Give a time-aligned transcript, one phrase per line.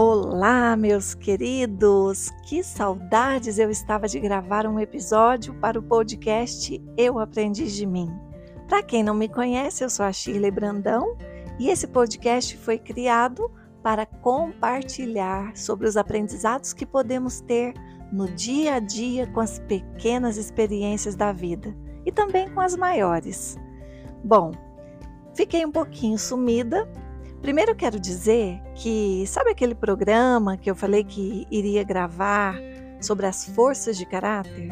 [0.00, 2.30] Olá, meus queridos!
[2.44, 8.08] Que saudades eu estava de gravar um episódio para o podcast Eu Aprendi de Mim.
[8.68, 11.16] Para quem não me conhece, eu sou a Shirley Brandão
[11.58, 13.50] e esse podcast foi criado
[13.82, 17.74] para compartilhar sobre os aprendizados que podemos ter
[18.12, 21.76] no dia a dia com as pequenas experiências da vida
[22.06, 23.58] e também com as maiores.
[24.22, 24.52] Bom,
[25.34, 26.88] fiquei um pouquinho sumida
[27.42, 32.56] Primeiro quero dizer que, sabe aquele programa que eu falei que iria gravar
[33.00, 34.70] sobre as forças de caráter?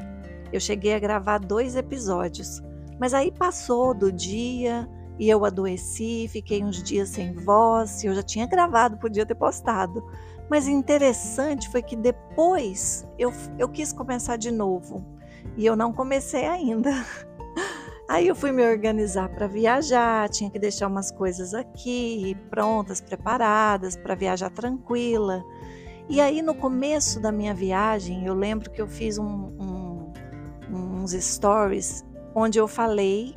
[0.53, 2.63] Eu cheguei a gravar dois episódios,
[2.99, 4.89] mas aí passou do dia
[5.19, 10.05] e eu adoeci, fiquei uns dias sem voz, eu já tinha gravado, podia ter postado.
[10.51, 15.05] Mas interessante foi que depois eu, eu quis começar de novo
[15.57, 16.91] e eu não comecei ainda.
[18.09, 23.97] Aí eu fui me organizar para viajar, tinha que deixar umas coisas aqui prontas, preparadas
[23.97, 25.45] para viajar tranquila.
[26.09, 30.13] E aí no começo da minha viagem, eu lembro que eu fiz um, um,
[30.71, 33.35] uns stories onde eu falei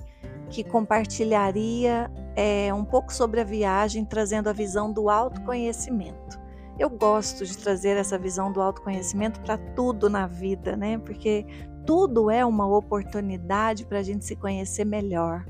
[0.50, 6.39] que compartilharia é, um pouco sobre a viagem, trazendo a visão do autoconhecimento.
[6.78, 10.98] Eu gosto de trazer essa visão do autoconhecimento para tudo na vida, né?
[10.98, 11.45] Porque
[11.90, 15.44] tudo é uma oportunidade para a gente se conhecer melhor.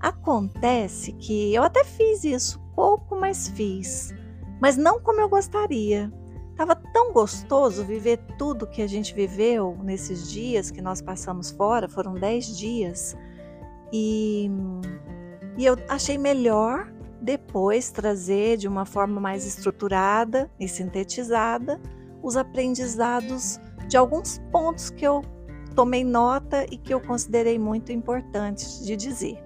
[0.00, 4.14] Acontece que eu até fiz isso, pouco, mas fiz,
[4.62, 6.10] mas não como eu gostaria.
[6.56, 11.86] Tava tão gostoso viver tudo que a gente viveu nesses dias que nós passamos fora,
[11.86, 13.14] foram dez dias,
[13.92, 14.50] e,
[15.58, 21.78] e eu achei melhor depois trazer de uma forma mais estruturada e sintetizada
[22.22, 25.20] os aprendizados de alguns pontos que eu
[25.72, 29.42] tomei nota e que eu considerei muito importante de dizer.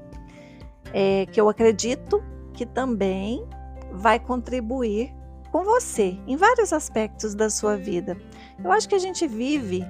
[0.92, 3.46] É, que eu acredito que também
[3.92, 5.12] vai contribuir
[5.50, 8.16] com você em vários aspectos da sua vida.
[8.62, 9.84] Eu acho que a gente vive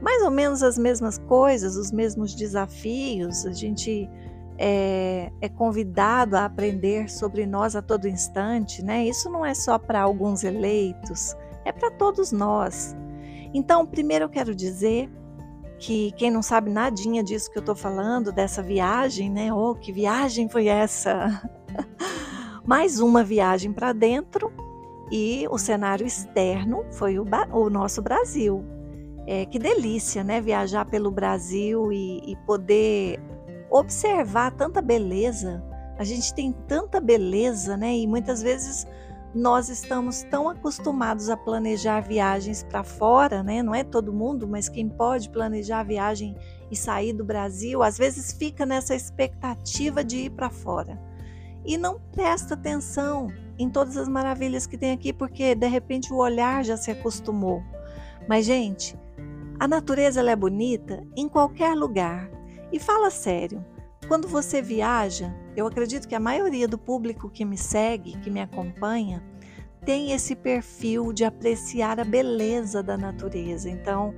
[0.00, 4.08] mais ou menos as mesmas coisas, os mesmos desafios, a gente
[4.56, 9.04] é, é convidado a aprender sobre nós a todo instante, né?
[9.06, 12.96] Isso não é só para alguns eleitos, é para todos nós.
[13.54, 15.10] Então, primeiro eu quero dizer
[15.78, 19.52] que quem não sabe nadinha disso que eu estou falando, dessa viagem, né?
[19.52, 21.42] Oh, que viagem foi essa?
[22.66, 24.52] Mais uma viagem para dentro
[25.10, 28.64] e o cenário externo foi o, o nosso Brasil.
[29.26, 30.40] É, que delícia, né?
[30.40, 33.20] Viajar pelo Brasil e, e poder
[33.70, 35.62] observar tanta beleza.
[35.98, 37.96] A gente tem tanta beleza, né?
[37.96, 38.86] E muitas vezes
[39.38, 43.62] nós estamos tão acostumados a planejar viagens para fora, né?
[43.62, 46.36] Não é todo mundo, mas quem pode planejar a viagem
[46.68, 51.00] e sair do Brasil, às vezes fica nessa expectativa de ir para fora.
[51.64, 56.16] E não presta atenção em todas as maravilhas que tem aqui, porque de repente o
[56.16, 57.62] olhar já se acostumou.
[58.28, 58.98] Mas, gente,
[59.60, 62.28] a natureza ela é bonita em qualquer lugar.
[62.72, 63.64] E fala sério,
[64.08, 68.40] quando você viaja, eu acredito que a maioria do público que me segue, que me
[68.40, 69.22] acompanha,
[69.84, 73.68] tem esse perfil de apreciar a beleza da natureza.
[73.68, 74.14] Então,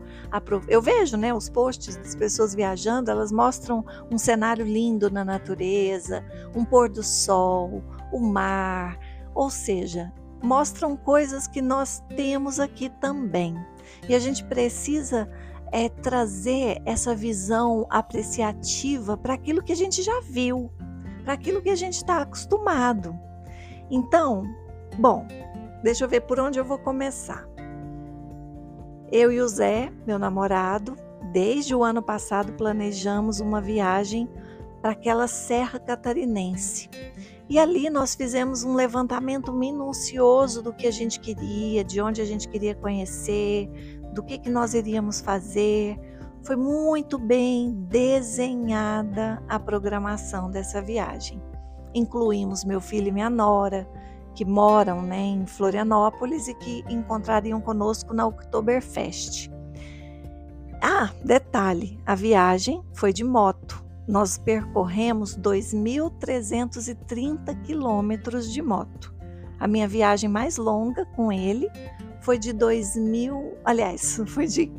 [0.68, 6.24] eu vejo, né, os posts das pessoas viajando, elas mostram um cenário lindo na natureza,
[6.54, 8.96] um pôr do sol, o mar,
[9.34, 10.12] ou seja,
[10.42, 13.54] mostram coisas que nós temos aqui também.
[14.08, 15.28] E a gente precisa
[15.72, 20.70] é trazer essa visão apreciativa para aquilo que a gente já viu,
[21.24, 23.18] para aquilo que a gente está acostumado.
[23.90, 24.44] Então,
[24.98, 25.26] bom,
[25.82, 27.48] deixa eu ver por onde eu vou começar.
[29.12, 30.96] Eu e o Zé, meu namorado,
[31.32, 34.28] desde o ano passado planejamos uma viagem
[34.80, 36.88] para aquela Serra Catarinense.
[37.48, 42.24] E ali nós fizemos um levantamento minucioso do que a gente queria, de onde a
[42.24, 43.68] gente queria conhecer,
[44.12, 45.98] do que, que nós iríamos fazer.
[46.42, 51.42] Foi muito bem desenhada a programação dessa viagem.
[51.94, 53.86] Incluímos meu filho e minha nora,
[54.34, 59.50] que moram né, em Florianópolis e que encontrariam conosco na Oktoberfest.
[60.80, 63.84] Ah, detalhe: a viagem foi de moto.
[64.08, 69.14] Nós percorremos 2.330 quilômetros de moto.
[69.58, 71.70] A minha viagem mais longa com ele
[72.30, 74.70] foi de 2 mil, aliás, foi de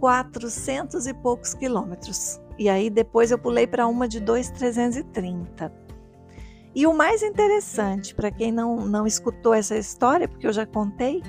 [0.00, 2.40] 400 e poucos quilômetros.
[2.58, 5.72] E aí depois eu pulei para uma de 2,330.
[6.74, 11.22] E o mais interessante, para quem não, não escutou essa história, porque eu já contei,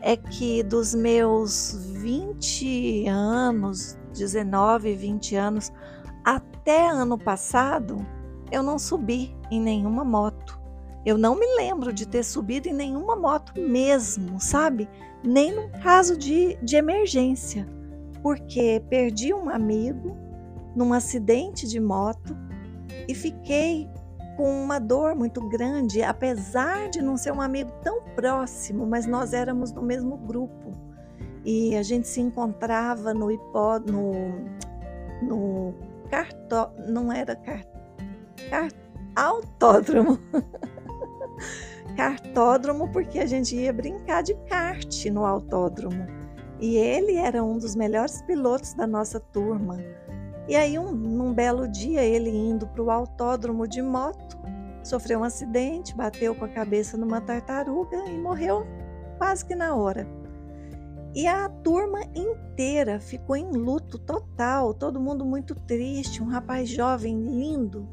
[0.00, 5.70] é que dos meus 20 anos, 19, 20 anos,
[6.24, 8.06] até ano passado,
[8.50, 10.31] eu não subi em nenhuma moto.
[11.04, 14.88] Eu não me lembro de ter subido em nenhuma moto mesmo, sabe?
[15.24, 17.66] Nem num caso de, de emergência,
[18.22, 20.16] porque perdi um amigo
[20.76, 22.36] num acidente de moto
[23.08, 23.88] e fiquei
[24.36, 29.32] com uma dor muito grande, apesar de não ser um amigo tão próximo, mas nós
[29.32, 30.72] éramos no mesmo grupo
[31.44, 34.12] e a gente se encontrava no hipó, no,
[35.20, 35.74] no
[36.08, 37.64] cartó, não era car,
[38.48, 38.68] car,
[39.16, 40.18] autódromo.
[41.96, 46.06] cartódromo porque a gente ia brincar de kart no autódromo.
[46.60, 49.78] E ele era um dos melhores pilotos da nossa turma.
[50.48, 54.38] E aí, um, num belo dia, ele indo para o autódromo de moto,
[54.82, 58.66] sofreu um acidente, bateu com a cabeça numa tartaruga e morreu
[59.18, 60.06] quase que na hora.
[61.14, 67.20] E a turma inteira ficou em luto total, todo mundo muito triste, um rapaz jovem,
[67.20, 67.86] lindo.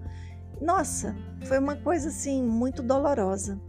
[0.61, 1.15] Nossa,
[1.45, 3.59] foi uma coisa assim muito dolorosa.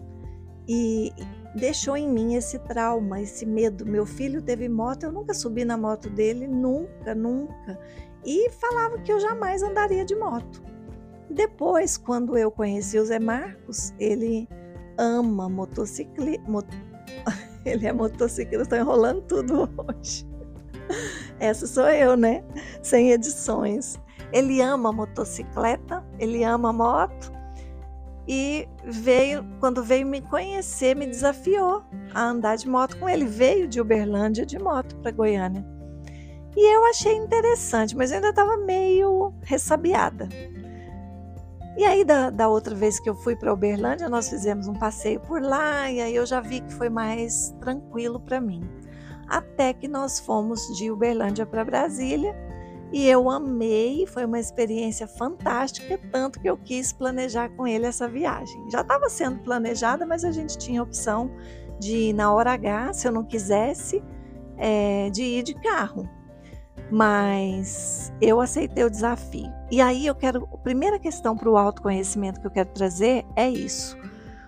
[0.69, 1.13] E
[1.55, 3.87] deixou em mim esse trauma, esse medo.
[3.87, 7.79] Meu filho teve moto, eu nunca subi na moto dele, nunca, nunca
[8.25, 10.63] e falava que eu jamais andaria de moto.
[11.31, 14.49] Depois, quando eu conheci o Zé Marcos, ele
[14.99, 16.43] ama motocicleta.
[16.51, 16.67] Mot...
[17.65, 20.29] ele é motociclista, estou enrolando tudo hoje.
[21.39, 22.45] Essa sou eu, né?
[22.83, 23.99] Sem edições.
[24.33, 27.33] Ele ama motocicleta, ele ama moto
[28.29, 31.83] e veio, quando veio me conhecer, me desafiou
[32.15, 33.25] a andar de moto com ele.
[33.25, 35.67] Veio de Uberlândia de moto para Goiânia.
[36.57, 40.29] E eu achei interessante, mas eu ainda estava meio ressabiada.
[41.77, 45.21] E aí, da, da outra vez que eu fui para Uberlândia, nós fizemos um passeio
[45.21, 48.63] por lá, e aí eu já vi que foi mais tranquilo para mim.
[49.29, 52.35] Até que nós fomos de Uberlândia para Brasília,
[52.93, 58.09] e eu amei, foi uma experiência fantástica, tanto que eu quis planejar com ele essa
[58.09, 58.69] viagem.
[58.71, 61.31] Já estava sendo planejada, mas a gente tinha a opção
[61.79, 64.03] de ir na hora H, se eu não quisesse,
[64.57, 66.09] é, de ir de carro
[66.91, 69.51] mas eu aceitei o desafio.
[69.71, 73.49] E aí eu quero, a primeira questão para o autoconhecimento que eu quero trazer é
[73.49, 73.97] isso.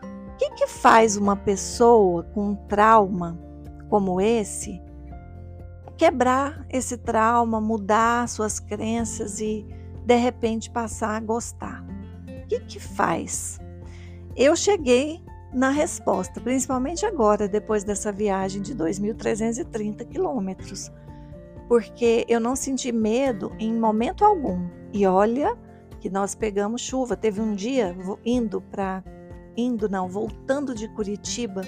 [0.02, 3.38] O que, que faz uma pessoa com um trauma
[3.88, 4.82] como esse
[5.96, 9.66] quebrar esse trauma, mudar suas crenças e
[10.04, 11.84] de repente passar a gostar?
[12.26, 13.58] O que, que faz?
[14.36, 15.22] Eu cheguei
[15.52, 20.90] na resposta, principalmente agora, depois dessa viagem de 2.330 quilômetros
[21.72, 24.68] porque eu não senti medo em momento algum.
[24.92, 25.56] E olha
[26.00, 27.16] que nós pegamos chuva.
[27.16, 27.96] Teve um dia
[28.26, 29.02] indo para
[29.56, 31.62] indo não, voltando de Curitiba,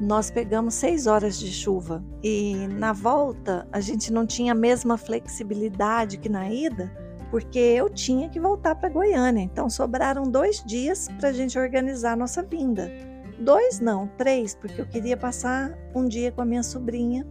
[0.00, 4.98] nós pegamos seis horas de chuva e na volta a gente não tinha a mesma
[4.98, 6.92] flexibilidade que na ida,
[7.30, 9.42] porque eu tinha que voltar para Goiânia.
[9.42, 12.90] Então sobraram dois dias para a gente organizar a nossa vinda.
[13.38, 17.26] Dois não, três, porque eu queria passar um dia com a minha sobrinha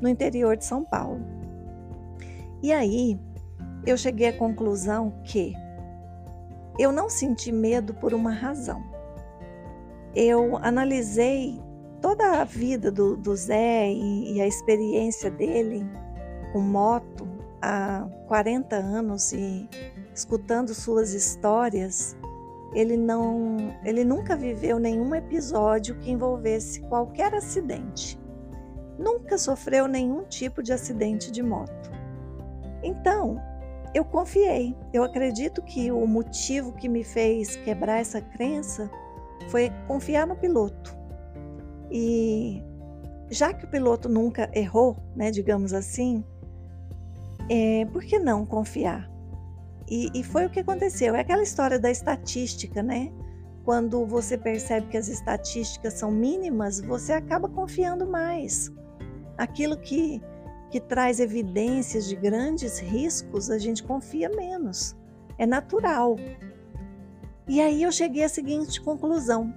[0.00, 1.20] no interior de São Paulo.
[2.62, 3.18] E aí
[3.86, 5.54] eu cheguei à conclusão que
[6.78, 8.82] eu não senti medo por uma razão.
[10.14, 11.60] Eu analisei
[12.00, 15.86] toda a vida do, do Zé e, e a experiência dele
[16.52, 17.28] com moto
[17.62, 19.68] há 40 anos e
[20.14, 22.16] escutando suas histórias,
[22.74, 28.20] ele não, ele nunca viveu nenhum episódio que envolvesse qualquer acidente
[29.00, 31.90] nunca sofreu nenhum tipo de acidente de moto.
[32.82, 33.40] Então,
[33.94, 34.76] eu confiei.
[34.92, 38.90] Eu acredito que o motivo que me fez quebrar essa crença
[39.48, 40.99] foi confiar no piloto.
[41.90, 42.62] E
[43.30, 46.24] já que o piloto nunca errou, né, digamos assim,
[47.48, 49.10] é, por que não confiar?
[49.88, 51.14] E, e foi o que aconteceu.
[51.14, 53.12] É aquela história da estatística, né?
[53.64, 58.72] Quando você percebe que as estatísticas são mínimas, você acaba confiando mais
[59.36, 60.22] aquilo que,
[60.70, 64.96] que traz evidências de grandes riscos, a gente confia menos.
[65.38, 66.16] É natural.
[67.48, 69.52] E aí eu cheguei à seguinte conclusão.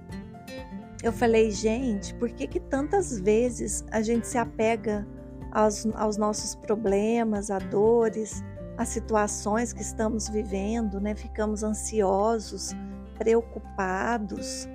[1.04, 5.06] Eu falei, gente, por que, que tantas vezes a gente se apega
[5.52, 8.42] aos, aos nossos problemas, a dores,
[8.78, 11.14] a situações que estamos vivendo, né?
[11.14, 12.70] Ficamos ansiosos,
[13.18, 14.66] preocupados,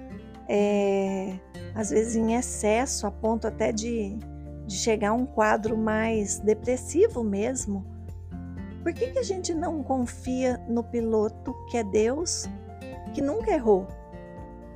[0.47, 1.39] é,
[1.73, 4.15] às vezes em excesso, a ponto até de,
[4.67, 7.83] de chegar a um quadro mais depressivo mesmo.
[8.83, 12.45] Por que, que a gente não confia no piloto que é Deus,
[13.15, 13.87] que nunca errou?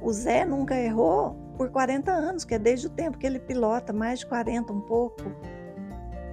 [0.02, 3.94] O Zé nunca errou por 40 anos, que é desde o tempo que ele pilota,
[3.94, 5.24] mais de 40, um pouco.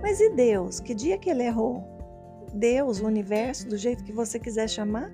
[0.02, 0.80] Mas e Deus?
[0.80, 1.84] Que dia que ele errou?
[2.54, 5.12] Deus, o universo, do jeito que você quiser chamar,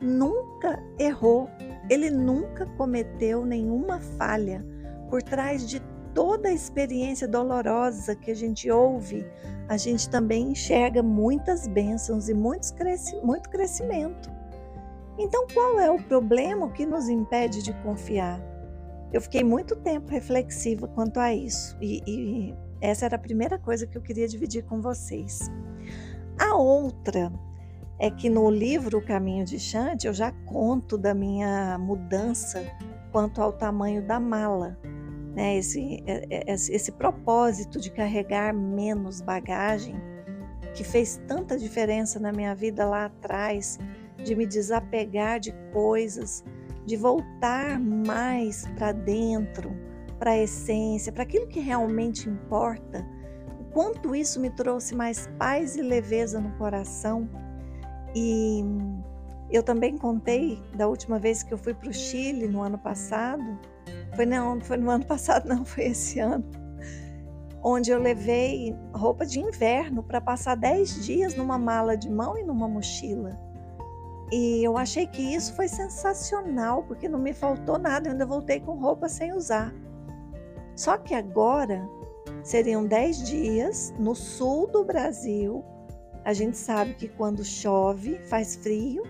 [0.00, 1.48] nunca errou,
[1.90, 4.64] ele nunca cometeu nenhuma falha.
[5.10, 5.80] Por trás de
[6.14, 9.26] toda a experiência dolorosa que a gente ouve,
[9.68, 12.74] a gente também enxerga muitas bênçãos e muitos
[13.22, 14.30] muito crescimento.
[15.18, 18.40] Então, qual é o problema que nos impede de confiar?
[19.12, 23.86] Eu fiquei muito tempo reflexiva quanto a isso e, e essa era a primeira coisa
[23.86, 25.50] que eu queria dividir com vocês.
[26.38, 27.32] A outra
[27.98, 32.64] é que no livro O Caminho de Chante eu já conto da minha mudança
[33.10, 34.78] quanto ao tamanho da mala,
[35.34, 35.56] né?
[35.56, 39.96] Esse, é, é, esse, esse propósito de carregar menos bagagem
[40.74, 43.78] que fez tanta diferença na minha vida lá atrás,
[44.22, 46.44] de me desapegar de coisas,
[46.88, 49.70] de voltar mais para dentro,
[50.18, 53.06] para a essência, para aquilo que realmente importa.
[53.60, 57.28] O quanto isso me trouxe mais paz e leveza no coração
[58.14, 58.64] e
[59.50, 63.58] eu também contei da última vez que eu fui para o Chile no ano passado.
[64.16, 66.44] Foi não, foi no ano passado, não, foi esse ano.
[67.62, 72.42] Onde eu levei roupa de inverno para passar 10 dias numa mala de mão e
[72.42, 73.38] numa mochila.
[74.30, 78.60] E eu achei que isso foi sensacional, porque não me faltou nada, eu ainda voltei
[78.60, 79.74] com roupa sem usar.
[80.76, 81.88] Só que agora
[82.42, 85.64] seriam 10 dias no sul do Brasil,
[86.24, 89.02] a gente sabe que quando chove, faz frio,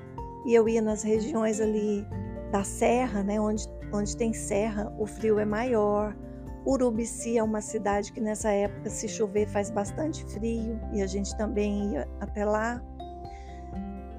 [0.46, 2.06] e eu ia nas regiões ali
[2.52, 6.16] da serra, né, onde, onde tem serra, o frio é maior.
[6.64, 11.36] Urubici é uma cidade que nessa época, se chover, faz bastante frio, e a gente
[11.36, 12.80] também ia até lá.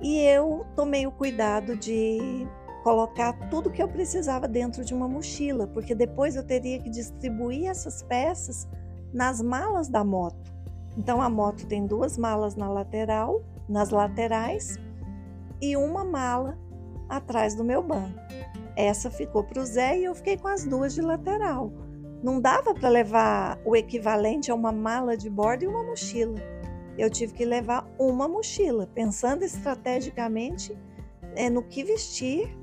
[0.01, 2.47] E eu tomei o cuidado de
[2.83, 7.69] colocar tudo que eu precisava dentro de uma mochila, porque depois eu teria que distribuir
[7.69, 8.67] essas peças
[9.13, 10.51] nas malas da moto.
[10.97, 14.77] Então a moto tem duas malas na lateral, nas laterais
[15.61, 16.57] e uma mala
[17.07, 18.17] atrás do meu banco.
[18.75, 21.71] Essa ficou para o Zé e eu fiquei com as duas de lateral.
[22.23, 26.39] Não dava para levar o equivalente a uma mala de bordo e uma mochila.
[26.99, 30.77] Eu tive que levar uma mochila, pensando estrategicamente
[31.33, 32.53] é, no que vestir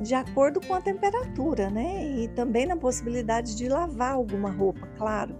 [0.00, 2.06] de acordo com a temperatura, né?
[2.06, 5.34] E também na possibilidade de lavar alguma roupa, claro.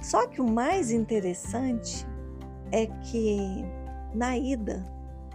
[0.00, 2.06] Só que o mais interessante
[2.72, 3.62] é que
[4.14, 4.82] na ida,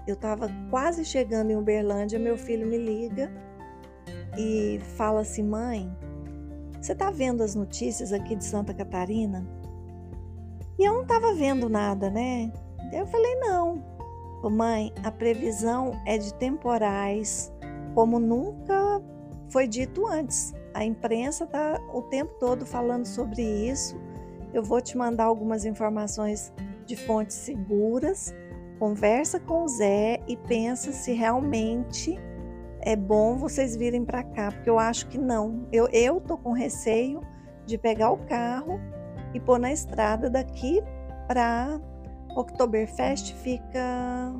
[0.08, 3.32] eu estava quase chegando em Uberlândia, meu filho me liga
[4.36, 5.96] e fala assim: mãe,
[6.82, 9.46] você está vendo as notícias aqui de Santa Catarina?
[10.78, 12.52] E eu não estava vendo nada, né?
[12.92, 13.84] Eu falei: não.
[14.50, 17.52] mãe, a previsão é de temporais,
[17.94, 19.02] como nunca
[19.50, 20.54] foi dito antes.
[20.74, 23.96] A imprensa está o tempo todo falando sobre isso
[24.56, 26.54] eu vou te mandar algumas informações
[26.86, 28.34] de fontes seguras.
[28.80, 32.18] Conversa com o Zé e pensa se realmente
[32.80, 35.68] é bom vocês virem para cá, porque eu acho que não.
[35.74, 37.20] Eu, eu tô com receio
[37.66, 38.80] de pegar o carro
[39.36, 40.82] e pôr na estrada daqui
[41.28, 41.80] para
[42.36, 44.34] Oktoberfest fica.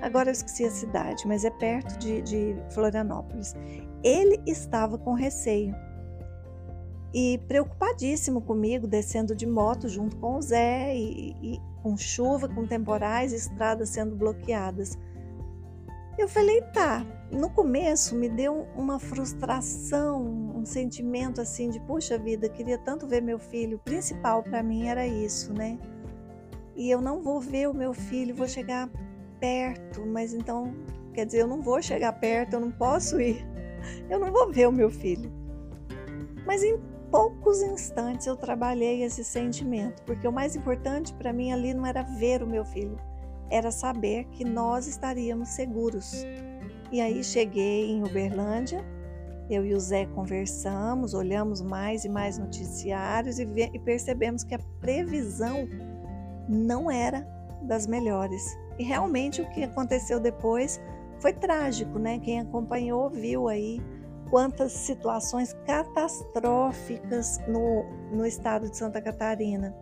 [0.00, 3.54] Agora eu esqueci a cidade, mas é perto de, de Florianópolis.
[4.02, 5.74] Ele estava com receio
[7.12, 12.66] e preocupadíssimo comigo, descendo de moto junto com o Zé, e, e com chuva, com
[12.66, 14.96] temporais, estradas sendo bloqueadas.
[16.20, 17.02] Eu falei, tá.
[17.32, 20.22] No começo me deu uma frustração,
[20.54, 23.78] um sentimento assim de, puxa vida, queria tanto ver meu filho.
[23.78, 25.78] O principal para mim era isso, né?
[26.76, 28.90] E eu não vou ver o meu filho, vou chegar
[29.40, 30.74] perto, mas então,
[31.14, 33.42] quer dizer, eu não vou chegar perto, eu não posso ir.
[34.10, 35.32] Eu não vou ver o meu filho.
[36.44, 36.78] Mas em
[37.10, 42.02] poucos instantes eu trabalhei esse sentimento, porque o mais importante para mim ali não era
[42.02, 43.00] ver o meu filho,
[43.50, 46.24] era saber que nós estaríamos seguros.
[46.92, 48.84] E aí cheguei em Uberlândia,
[49.50, 54.60] eu e o Zé conversamos, olhamos mais e mais noticiários e, e percebemos que a
[54.80, 55.68] previsão
[56.48, 57.26] não era
[57.62, 58.56] das melhores.
[58.78, 60.80] E realmente o que aconteceu depois
[61.18, 62.18] foi trágico, né?
[62.20, 63.80] Quem acompanhou viu aí
[64.30, 69.74] quantas situações catastróficas no, no estado de Santa Catarina.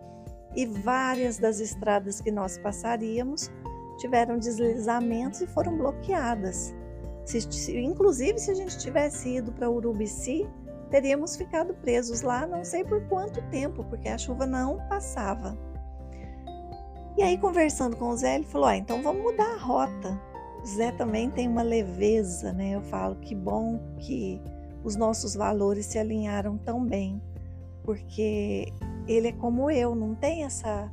[0.55, 3.51] E várias das estradas que nós passaríamos
[3.99, 6.73] tiveram deslizamentos e foram bloqueadas.
[7.25, 10.47] Se, inclusive, se a gente tivesse ido para Urubici,
[10.89, 15.55] teríamos ficado presos lá não sei por quanto tempo, porque a chuva não passava.
[17.17, 20.19] E aí, conversando com o Zé, ele falou: ah, então vamos mudar a rota.
[20.65, 22.71] Zé também tem uma leveza, né?
[22.71, 24.41] Eu falo que bom que
[24.83, 27.21] os nossos valores se alinharam tão bem,
[27.83, 28.71] porque
[29.07, 30.89] ele é como eu, não tem essa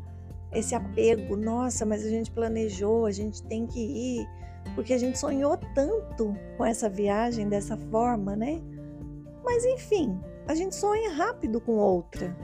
[0.59, 4.27] esse apego, nossa, mas a gente planejou, a gente tem que ir,
[4.75, 8.61] porque a gente sonhou tanto com essa viagem dessa forma, né?
[9.45, 12.37] Mas enfim, a gente sonha rápido com outra.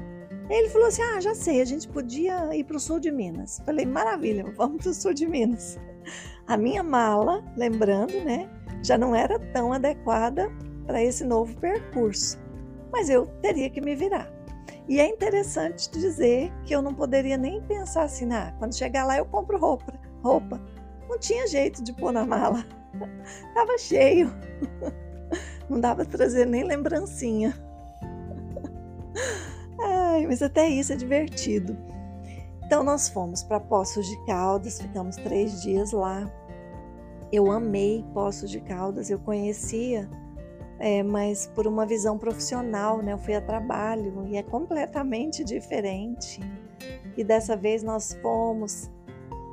[0.51, 3.61] Ele falou assim: Ah, já sei, a gente podia ir para o sul de Minas.
[3.65, 5.79] Falei: Maravilha, vamos para o sul de Minas.
[6.47, 8.51] A minha mala, lembrando, né,
[8.83, 10.51] já não era tão adequada
[10.87, 12.39] para esse novo percurso,
[12.91, 14.31] mas eu teria que me virar.
[14.89, 19.17] E é interessante dizer que eu não poderia nem pensar assim, ah, quando chegar lá
[19.17, 19.93] eu compro roupa.
[20.23, 20.61] roupa.
[21.09, 22.65] Não tinha jeito de pôr na mala.
[23.55, 24.33] Tava cheio.
[25.69, 27.55] Não dava trazer nem lembrancinha.
[29.81, 31.77] Ai, mas até isso é divertido.
[32.65, 36.31] Então nós fomos para Poços de Caldas, ficamos três dias lá.
[37.31, 40.09] Eu amei Poços de Caldas, eu conhecia
[40.83, 43.13] é, mas por uma visão profissional, né?
[43.13, 46.41] Eu fui a trabalho e é completamente diferente.
[47.17, 48.91] E dessa vez nós fomos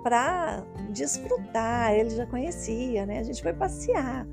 [0.02, 3.20] para desfrutar, ele já conhecia, né?
[3.20, 4.26] A gente foi passear.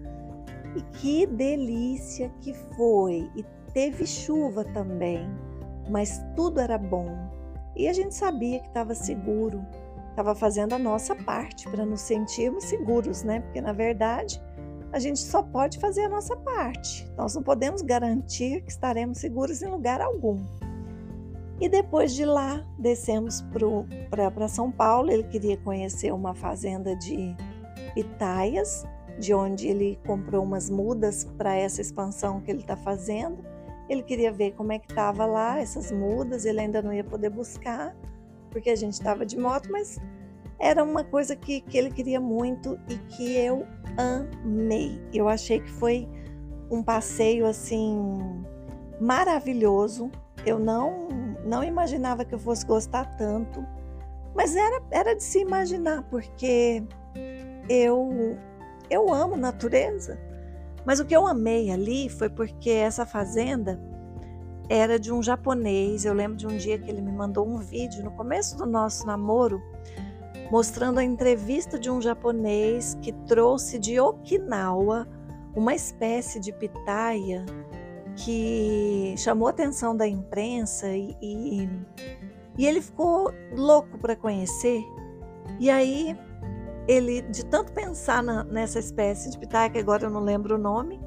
[0.74, 3.30] E que delícia que foi!
[3.36, 5.28] E teve chuva também,
[5.90, 7.14] mas tudo era bom.
[7.76, 9.62] E a gente sabia que estava seguro,
[10.08, 13.40] estava fazendo a nossa parte para nos sentirmos seguros, né?
[13.40, 14.40] Porque na verdade
[14.96, 17.06] a gente só pode fazer a nossa parte.
[17.18, 20.42] Nós não podemos garantir que estaremos seguros em lugar algum.
[21.60, 23.44] E depois de lá, descemos
[24.08, 25.10] para São Paulo.
[25.10, 27.36] Ele queria conhecer uma fazenda de
[27.94, 28.86] pitaias,
[29.18, 33.44] de onde ele comprou umas mudas para essa expansão que ele está fazendo.
[33.90, 36.46] Ele queria ver como é que estava lá essas mudas.
[36.46, 37.94] Ele ainda não ia poder buscar,
[38.50, 39.98] porque a gente estava de moto, mas
[40.58, 45.00] era uma coisa que, que ele queria muito e que eu amei.
[45.12, 46.08] Eu achei que foi
[46.70, 48.44] um passeio assim
[49.00, 50.10] maravilhoso.
[50.44, 51.08] Eu não
[51.44, 53.64] não imaginava que eu fosse gostar tanto,
[54.34, 56.82] mas era era de se imaginar porque
[57.68, 58.36] eu
[58.90, 60.18] eu amo natureza.
[60.84, 63.80] Mas o que eu amei ali foi porque essa fazenda
[64.68, 66.04] era de um japonês.
[66.04, 69.04] Eu lembro de um dia que ele me mandou um vídeo no começo do nosso
[69.06, 69.60] namoro
[70.50, 75.08] mostrando a entrevista de um japonês que trouxe de Okinawa
[75.54, 77.44] uma espécie de pitaia
[78.16, 81.68] que chamou a atenção da imprensa e, e,
[82.58, 84.82] e ele ficou louco para conhecer.
[85.58, 86.16] E aí
[86.88, 90.58] ele, de tanto pensar na, nessa espécie de pitaia, que agora eu não lembro o
[90.58, 91.00] nome,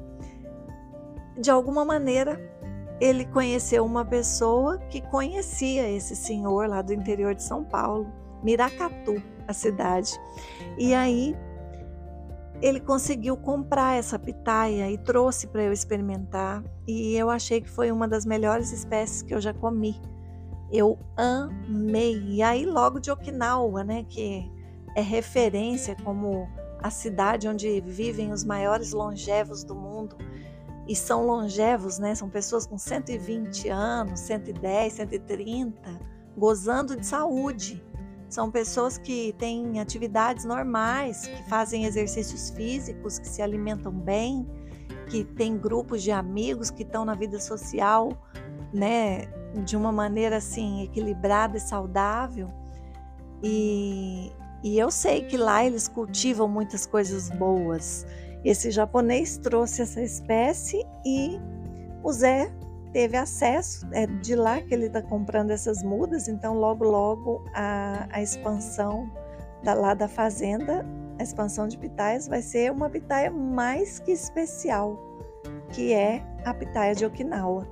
[1.38, 2.40] de alguma maneira
[3.00, 8.12] ele conheceu uma pessoa que conhecia esse senhor lá do interior de São Paulo.
[8.42, 10.12] Miracatu, a cidade.
[10.78, 11.36] E aí
[12.62, 16.62] ele conseguiu comprar essa pitaia e trouxe para eu experimentar.
[16.86, 20.00] E eu achei que foi uma das melhores espécies que eu já comi.
[20.70, 22.22] Eu amei.
[22.28, 24.50] E aí, logo de Okinawa, né, que
[24.94, 26.46] é referência como
[26.82, 30.16] a cidade onde vivem os maiores longevos do mundo.
[30.86, 32.14] E são longevos, né?
[32.14, 36.00] São pessoas com 120 anos, 110, 130,
[36.36, 37.82] gozando de saúde.
[38.30, 44.46] São pessoas que têm atividades normais, que fazem exercícios físicos, que se alimentam bem,
[45.08, 48.16] que têm grupos de amigos que estão na vida social,
[48.72, 49.26] né,
[49.64, 52.48] de uma maneira assim equilibrada e saudável.
[53.42, 54.30] E,
[54.62, 58.06] e eu sei que lá eles cultivam muitas coisas boas.
[58.44, 61.36] Esse japonês trouxe essa espécie e
[62.00, 62.48] o Zé
[62.92, 68.08] teve acesso, é de lá que ele está comprando essas mudas, então logo logo a,
[68.10, 69.10] a expansão
[69.62, 70.84] da, lá da fazenda,
[71.18, 74.98] a expansão de pitaias vai ser uma pitaia mais que especial,
[75.70, 77.66] que é a pitaia de Okinawa.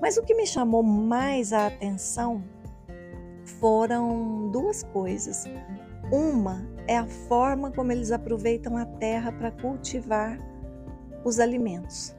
[0.00, 2.42] Mas o que me chamou mais a atenção
[3.58, 5.44] foram duas coisas.
[6.12, 10.38] Uma é a forma como eles aproveitam a terra para cultivar
[11.24, 12.13] os alimentos.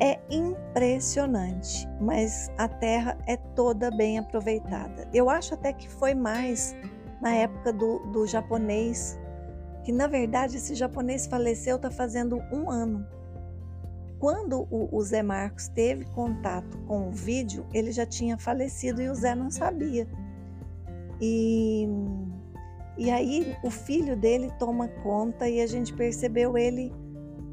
[0.00, 5.08] É impressionante, mas a terra é toda bem aproveitada.
[5.12, 6.74] Eu acho até que foi mais
[7.22, 9.18] na época do, do japonês,
[9.84, 13.06] que na verdade esse japonês faleceu está fazendo um ano.
[14.18, 19.08] Quando o, o Zé Marcos teve contato com o vídeo, ele já tinha falecido e
[19.08, 20.08] o Zé não sabia.
[21.20, 21.86] E,
[22.98, 26.92] e aí o filho dele toma conta e a gente percebeu ele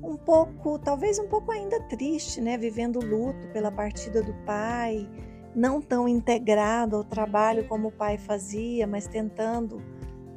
[0.04, 5.08] um pouco, talvez um pouco ainda triste, né, vivendo luto pela partida do pai,
[5.56, 9.82] não tão integrado ao trabalho como o pai fazia, mas tentando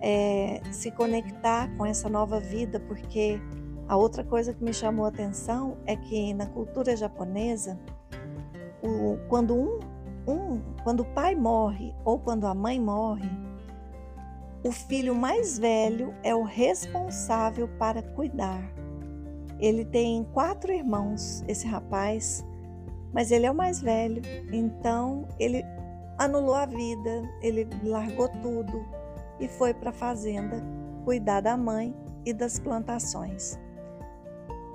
[0.00, 3.40] é, se conectar com essa nova vida, porque
[3.88, 7.78] a outra coisa que me chamou a atenção é que na cultura japonesa,
[8.82, 9.80] o, quando um,
[10.26, 13.30] um, quando o pai morre ou quando a mãe morre,
[14.64, 18.62] o filho mais velho é o responsável para cuidar.
[19.64, 22.44] Ele tem quatro irmãos, esse rapaz,
[23.14, 24.20] mas ele é o mais velho,
[24.52, 25.64] então ele
[26.18, 28.84] anulou a vida, ele largou tudo
[29.40, 30.62] e foi para a fazenda
[31.02, 31.96] cuidar da mãe
[32.26, 33.58] e das plantações.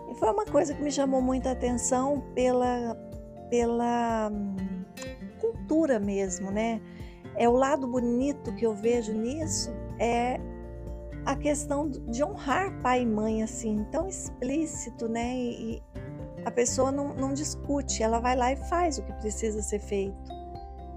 [0.10, 2.96] E foi uma coisa que me chamou muita atenção pela,
[3.48, 4.32] pela
[5.40, 6.82] cultura mesmo, né?
[7.36, 10.40] É o lado bonito que eu vejo nisso é
[11.30, 15.38] a questão de honrar pai e mãe assim, tão explícito, né?
[15.38, 15.84] E
[16.44, 20.18] a pessoa não, não discute, ela vai lá e faz o que precisa ser feito.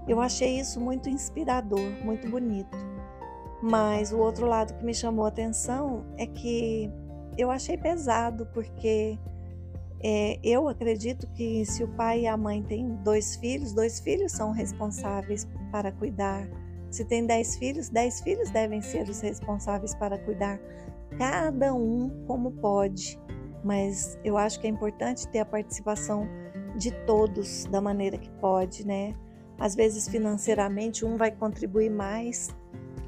[0.07, 2.75] Eu achei isso muito inspirador, muito bonito.
[3.61, 6.89] Mas o outro lado que me chamou a atenção é que
[7.37, 9.19] eu achei pesado, porque
[10.03, 14.31] é, eu acredito que se o pai e a mãe têm dois filhos, dois filhos
[14.31, 16.49] são responsáveis para cuidar.
[16.93, 20.59] Se tem dez filhos, dez filhos devem ser os responsáveis para cuidar,
[21.17, 23.19] cada um como pode.
[23.63, 26.27] Mas eu acho que é importante ter a participação
[26.77, 29.15] de todos da maneira que pode, né?
[29.59, 32.53] Às vezes financeiramente um vai contribuir mais,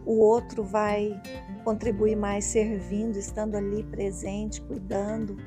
[0.03, 1.21] o outro vai
[1.63, 5.37] contribuir mais servindo, estando ali presente, cuidando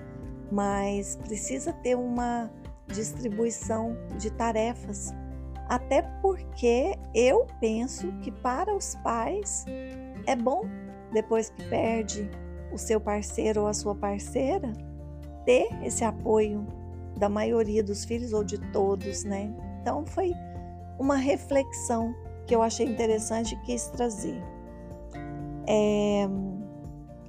[0.50, 2.50] mas precisa ter uma
[2.86, 5.12] distribuição de tarefas.
[5.68, 9.66] Até porque eu penso que para os pais
[10.26, 10.62] é bom,
[11.12, 12.30] depois que perde
[12.72, 14.72] o seu parceiro ou a sua parceira,
[15.44, 16.66] ter esse apoio
[17.18, 19.52] da maioria dos filhos ou de todos, né?
[19.80, 20.32] Então foi
[20.98, 22.14] uma reflexão
[22.46, 24.42] que eu achei interessante e quis trazer.
[25.66, 26.26] É,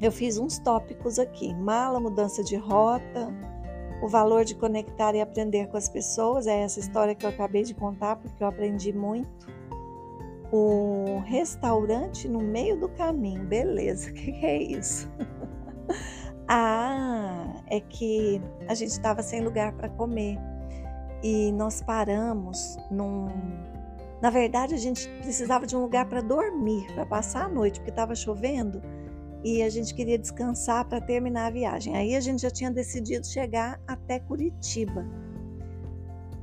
[0.02, 3.34] eu fiz uns tópicos aqui: mala, mudança de rota,
[4.02, 6.48] o valor de conectar e aprender com as pessoas.
[6.48, 9.48] É essa história que eu acabei de contar, porque eu aprendi muito.
[10.52, 15.10] O restaurante no meio do caminho, beleza, o que, é isso?
[16.48, 20.38] ah, é que a gente estava sem lugar para comer
[21.22, 23.28] e nós paramos num.
[24.22, 27.90] Na verdade, a gente precisava de um lugar para dormir, para passar a noite, porque
[27.90, 28.82] estava chovendo
[29.44, 31.96] e a gente queria descansar para terminar a viagem.
[31.96, 35.06] Aí a gente já tinha decidido chegar até Curitiba.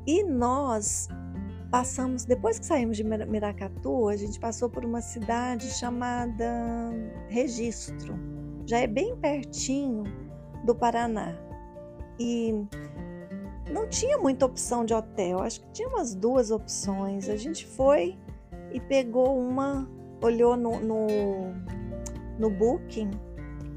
[0.07, 1.09] E nós
[1.71, 6.91] passamos, depois que saímos de Miracatu, a gente passou por uma cidade chamada
[7.29, 8.15] Registro.
[8.65, 10.05] Já é bem pertinho
[10.65, 11.37] do Paraná.
[12.19, 12.65] E
[13.71, 17.29] não tinha muita opção de hotel, acho que tinha umas duas opções.
[17.29, 18.17] A gente foi
[18.73, 19.89] e pegou uma,
[20.23, 20.97] olhou no, no
[22.39, 23.11] no Booking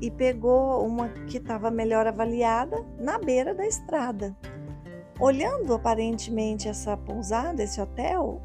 [0.01, 4.35] e pegou uma que estava melhor avaliada na beira da estrada.
[5.19, 8.41] Olhando aparentemente essa pousada, esse hotel,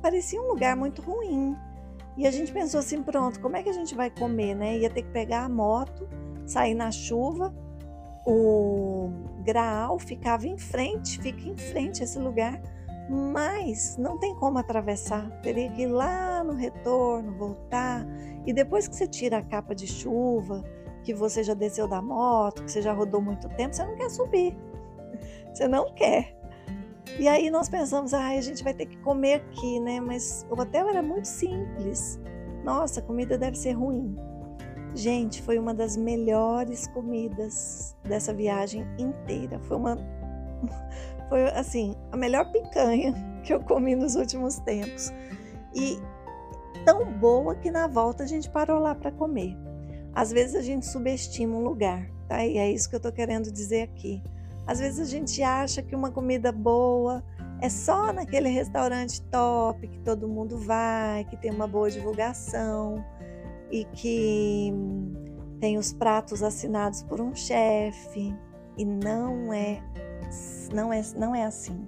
[0.00, 1.56] parecia um lugar muito ruim.
[2.16, 4.78] E a gente pensou assim: pronto, como é que a gente vai comer, né?
[4.78, 6.08] Ia ter que pegar a moto,
[6.46, 7.52] sair na chuva.
[8.24, 9.10] O
[9.42, 12.60] Graal ficava em frente, fica em frente esse lugar,
[13.08, 15.28] mas não tem como atravessar.
[15.42, 18.06] Teria que ir lá no retorno, voltar.
[18.46, 20.64] E depois que você tira a capa de chuva,
[21.02, 24.10] que você já desceu da moto, que você já rodou muito tempo, você não quer
[24.10, 24.56] subir.
[25.52, 26.34] Você não quer.
[27.18, 30.00] E aí nós pensamos, ah, a gente vai ter que comer aqui, né?
[30.00, 32.18] Mas o hotel era muito simples.
[32.64, 34.16] Nossa, a comida deve ser ruim.
[34.94, 39.58] Gente, foi uma das melhores comidas dessa viagem inteira.
[39.60, 39.98] Foi uma
[41.32, 45.10] foi assim, a melhor picanha que eu comi nos últimos tempos.
[45.74, 45.98] E
[46.84, 49.56] tão boa que na volta a gente parou lá para comer.
[50.14, 52.44] Às vezes a gente subestima um lugar, tá?
[52.44, 54.22] E é isso que eu tô querendo dizer aqui.
[54.66, 57.24] Às vezes a gente acha que uma comida boa
[57.62, 63.02] é só naquele restaurante top que todo mundo vai, que tem uma boa divulgação
[63.70, 64.70] e que
[65.58, 68.36] tem os pratos assinados por um chefe.
[68.76, 69.82] E não é,
[70.72, 71.86] não é, não é assim.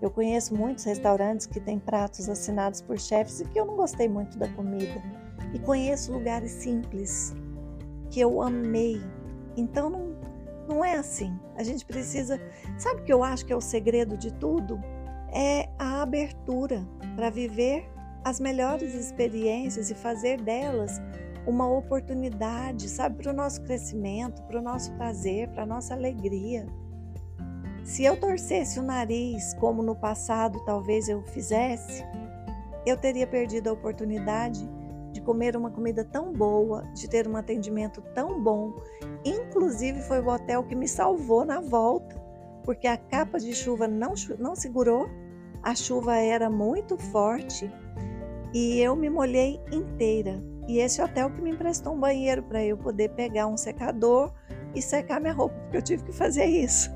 [0.00, 4.08] Eu conheço muitos restaurantes que têm pratos assinados por chefes e que eu não gostei
[4.08, 5.02] muito da comida.
[5.52, 7.34] E conheço lugares simples
[8.10, 9.00] que eu amei.
[9.56, 10.16] Então não,
[10.68, 11.38] não é assim.
[11.56, 12.40] A gente precisa.
[12.76, 14.78] Sabe o que eu acho que é o segredo de tudo?
[15.32, 17.88] É a abertura para viver
[18.24, 21.00] as melhores experiências e fazer delas
[21.46, 26.66] uma oportunidade, sabe, para o nosso crescimento, para o nosso prazer, para a nossa alegria.
[27.84, 32.02] Se eu torcesse o nariz, como no passado talvez eu fizesse,
[32.86, 34.66] eu teria perdido a oportunidade
[35.12, 38.72] de comer uma comida tão boa, de ter um atendimento tão bom.
[39.22, 42.16] Inclusive, foi o hotel que me salvou na volta,
[42.64, 45.08] porque a capa de chuva não, não segurou,
[45.62, 47.70] a chuva era muito forte
[48.52, 50.42] e eu me molhei inteira.
[50.66, 54.32] e esse hotel que me emprestou um banheiro para eu poder pegar um secador
[54.74, 56.90] e secar minha roupa, porque eu tive que fazer isso.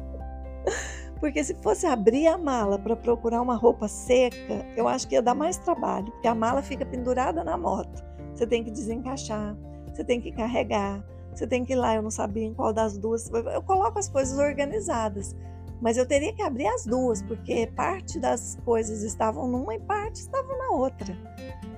[1.21, 5.23] Porque se fosse abrir a mala para procurar uma roupa seca, eu acho que ia
[5.23, 8.05] dar mais trabalho, porque a mala fica pendurada na moto.
[8.35, 9.57] Você tem que desencaixar,
[9.93, 11.05] você tem que carregar,
[11.35, 11.97] você tem que ir lá.
[11.97, 13.29] Eu não sabia em qual das duas.
[13.31, 15.35] Eu coloco as coisas organizadas,
[15.81, 20.21] mas eu teria que abrir as duas, porque parte das coisas estavam numa e parte
[20.21, 21.17] estavam na outra.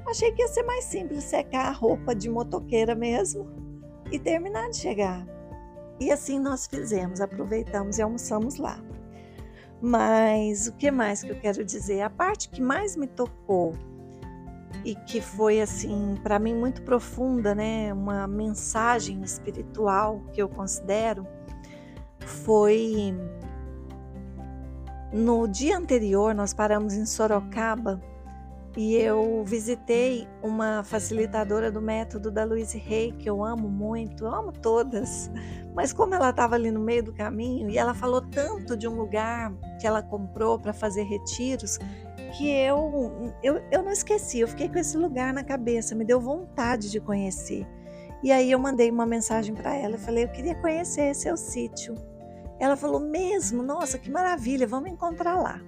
[0.07, 3.49] Achei que ia ser mais simples secar a roupa de motoqueira mesmo
[4.11, 5.27] e terminar de chegar.
[6.01, 8.83] E assim nós fizemos, aproveitamos e almoçamos lá.
[9.83, 12.01] Mas o que mais que eu quero dizer?
[12.01, 13.75] A parte que mais me tocou
[14.85, 21.27] e que foi assim para mim muito profunda, né, uma mensagem espiritual que eu considero
[22.19, 23.15] foi
[25.13, 28.01] no dia anterior nós paramos em Sorocaba
[28.77, 34.33] e eu visitei uma facilitadora do método da Louise Hay, que eu amo muito, eu
[34.33, 35.31] amo todas,
[35.75, 38.95] mas como ela estava ali no meio do caminho e ela falou tanto de um
[38.95, 41.79] lugar que ela comprou para fazer retiros,
[42.37, 46.21] que eu, eu, eu não esqueci, eu fiquei com esse lugar na cabeça, me deu
[46.21, 47.67] vontade de conhecer.
[48.23, 51.95] E aí eu mandei uma mensagem para ela, eu falei, eu queria conhecer seu sítio.
[52.61, 53.63] Ela falou, mesmo?
[53.63, 55.61] Nossa, que maravilha, vamos encontrar lá.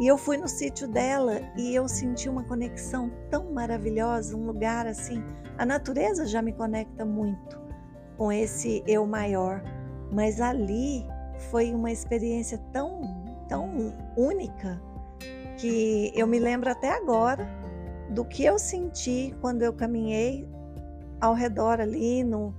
[0.00, 4.86] E eu fui no sítio dela e eu senti uma conexão tão maravilhosa, um lugar
[4.86, 5.22] assim.
[5.56, 7.60] A natureza já me conecta muito
[8.16, 9.62] com esse eu maior,
[10.10, 11.06] mas ali
[11.50, 13.02] foi uma experiência tão,
[13.48, 14.80] tão única
[15.58, 17.48] que eu me lembro até agora
[18.10, 20.48] do que eu senti quando eu caminhei
[21.20, 22.52] ao redor ali no,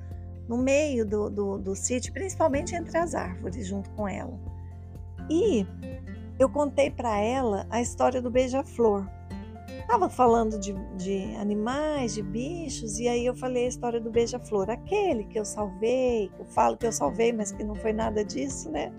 [0.47, 4.39] no meio do, do, do sítio, principalmente entre as árvores, junto com ela.
[5.29, 5.65] E
[6.37, 9.07] eu contei para ela a história do beija-flor.
[9.79, 14.69] Estava falando de, de, animais, de bichos, e aí eu falei a história do beija-flor,
[14.69, 18.25] aquele que eu salvei, que eu falo que eu salvei, mas que não foi nada
[18.25, 18.91] disso, né?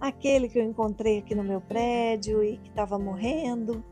[0.00, 3.84] Aquele que eu encontrei aqui no meu prédio e que estava morrendo,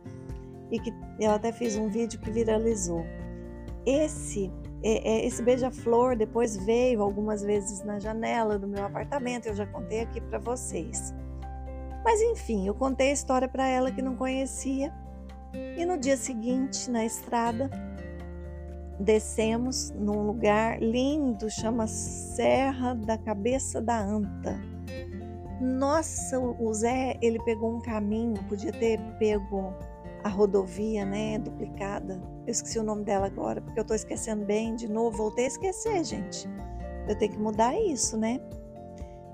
[0.70, 3.04] e que eu até fiz um vídeo que viralizou.
[3.84, 4.50] Esse
[4.82, 9.66] é, é, esse beija-flor depois veio algumas vezes na janela do meu apartamento, eu já
[9.66, 11.14] contei aqui para vocês.
[12.04, 14.92] Mas enfim, eu contei a história para ela que não conhecia.
[15.76, 17.70] E no dia seguinte, na estrada,
[18.98, 24.58] descemos num lugar lindo, chama Serra da Cabeça da Anta.
[25.60, 29.72] Nossa, o Zé, ele pegou um caminho, podia ter pego
[30.24, 32.20] a rodovia, né, duplicada.
[32.46, 35.48] Eu esqueci o nome dela agora, porque eu tô esquecendo bem de novo, voltei a
[35.48, 36.48] esquecer, gente.
[37.08, 38.40] Eu tenho que mudar isso, né?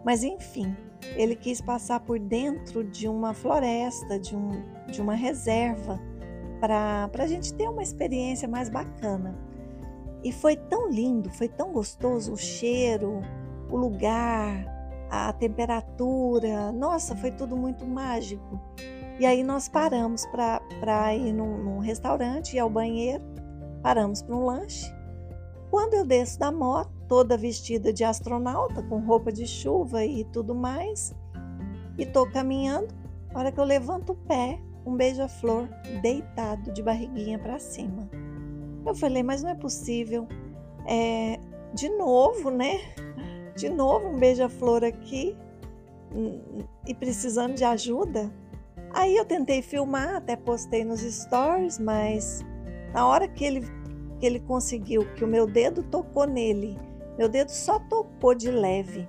[0.04, 0.76] Mas enfim,
[1.16, 6.00] ele quis passar por dentro de uma floresta, de, um, de uma reserva,
[6.60, 9.38] para a gente ter uma experiência mais bacana.
[10.22, 13.20] E foi tão lindo, foi tão gostoso o cheiro,
[13.70, 14.66] o lugar,
[15.10, 16.72] a temperatura.
[16.72, 18.60] Nossa, foi tudo muito mágico.
[19.18, 23.24] E aí nós paramos para ir num, num restaurante e ao banheiro,
[23.82, 24.97] paramos para um lanche.
[25.70, 30.54] Quando eu desço da moto, toda vestida de astronauta, com roupa de chuva e tudo
[30.54, 31.14] mais,
[31.96, 32.88] e tô caminhando.
[33.34, 35.68] A hora que eu levanto o pé, um beija-flor
[36.00, 38.08] deitado de barriguinha para cima.
[38.86, 40.26] Eu falei, mas não é possível.
[40.86, 41.38] É,
[41.74, 42.80] de novo, né?
[43.56, 45.36] De novo um beija-flor aqui
[46.14, 48.32] hum, e precisando de ajuda.
[48.94, 52.42] Aí eu tentei filmar, até postei nos stories, mas
[52.94, 53.60] na hora que ele,
[54.18, 56.76] que ele conseguiu, que o meu dedo tocou nele
[57.18, 59.08] meu dedo só tocou de leve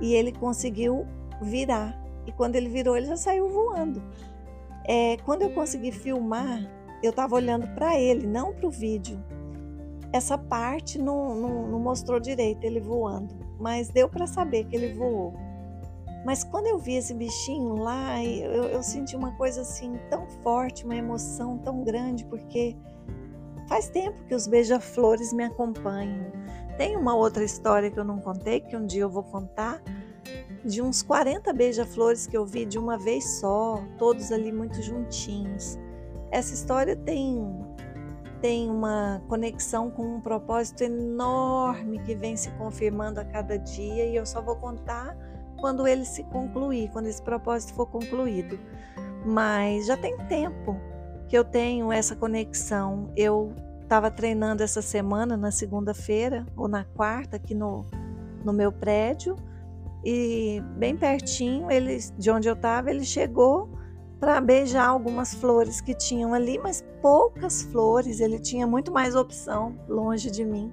[0.00, 1.06] e ele conseguiu
[1.40, 1.96] virar.
[2.26, 4.02] E quando ele virou, ele já saiu voando.
[4.84, 6.68] É, quando eu consegui filmar,
[7.00, 9.22] eu estava olhando para ele, não para o vídeo.
[10.12, 14.94] Essa parte não, não, não, mostrou direito ele voando, mas deu para saber que ele
[14.94, 15.34] voou.
[16.24, 20.84] Mas quando eu vi esse bichinho lá, eu, eu senti uma coisa assim tão forte,
[20.84, 22.74] uma emoção tão grande, porque
[23.68, 26.32] faz tempo que os beija-flores me acompanham.
[26.76, 29.82] Tem uma outra história que eu não contei, que um dia eu vou contar,
[30.64, 35.78] de uns 40 beija-flores que eu vi de uma vez só, todos ali muito juntinhos.
[36.30, 37.66] Essa história tem
[38.40, 44.14] tem uma conexão com um propósito enorme que vem se confirmando a cada dia e
[44.14, 45.16] eu só vou contar
[45.58, 48.56] quando ele se concluir, quando esse propósito for concluído.
[49.26, 50.80] Mas já tem tempo
[51.28, 53.12] que eu tenho essa conexão.
[53.16, 57.86] Eu estava treinando essa semana, na segunda-feira ou na quarta, aqui no,
[58.44, 59.36] no meu prédio.
[60.04, 63.68] E bem pertinho, ele, de onde eu estava, ele chegou
[64.18, 69.78] para beijar algumas flores que tinham ali, mas poucas flores, ele tinha muito mais opção
[69.88, 70.72] longe de mim.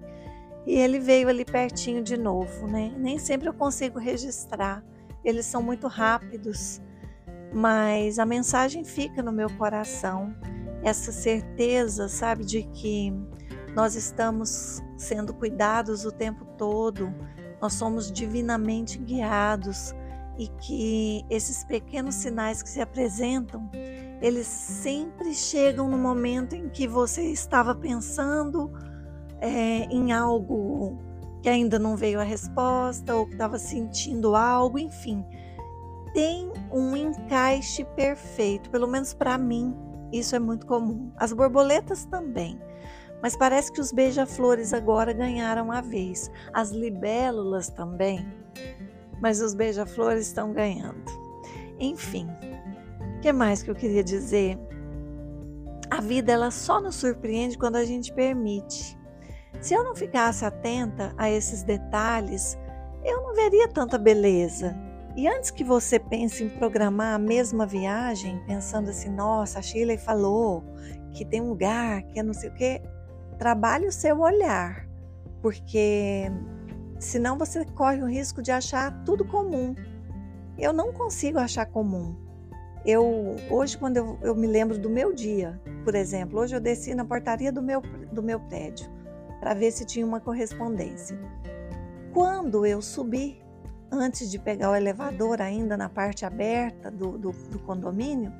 [0.65, 2.93] E ele veio ali pertinho de novo, né?
[2.97, 4.83] Nem sempre eu consigo registrar,
[5.23, 6.81] eles são muito rápidos,
[7.55, 10.35] mas a mensagem fica no meu coração.
[10.83, 13.13] Essa certeza, sabe, de que
[13.73, 17.15] nós estamos sendo cuidados o tempo todo,
[17.61, 19.95] nós somos divinamente guiados
[20.37, 23.71] e que esses pequenos sinais que se apresentam,
[24.21, 28.69] eles sempre chegam no momento em que você estava pensando
[29.39, 30.97] é, em algo
[31.41, 35.23] que ainda não veio a resposta ou que estava sentindo algo, enfim.
[36.15, 39.75] Tem um encaixe perfeito, pelo menos para mim,
[40.11, 41.11] isso é muito comum.
[41.15, 42.59] As borboletas também.
[43.21, 46.31] Mas parece que os beija-flores agora ganharam a vez.
[46.51, 48.25] As libélulas também
[49.21, 51.03] mas os beija-flores estão ganhando.
[51.79, 52.27] Enfim,
[53.17, 54.57] o que mais que eu queria dizer?
[55.89, 58.97] A vida ela só nos surpreende quando a gente permite.
[59.61, 62.57] Se eu não ficasse atenta a esses detalhes,
[63.03, 64.75] eu não veria tanta beleza.
[65.15, 69.97] E antes que você pense em programar a mesma viagem, pensando assim, nossa, a Shirley
[69.97, 70.63] falou
[71.13, 72.81] que tem um lugar que é não sei o quê,
[73.37, 74.85] trabalhe o seu olhar,
[75.41, 76.29] porque
[76.99, 79.73] senão você corre o risco de achar tudo comum.
[80.57, 82.15] Eu não consigo achar comum.
[82.85, 86.93] Eu hoje quando eu, eu, me lembro do meu dia, por exemplo, hoje eu desci
[86.93, 88.89] na portaria do meu do meu prédio
[89.39, 91.17] para ver se tinha uma correspondência.
[92.13, 93.44] Quando eu subi,
[93.95, 98.31] antes de pegar o elevador ainda na parte aberta do, do, do condomínio,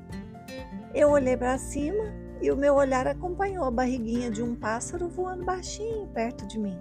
[0.94, 2.04] eu olhei para cima
[2.40, 6.78] e o meu olhar acompanhou a barriguinha de um pássaro voando baixinho perto de mim.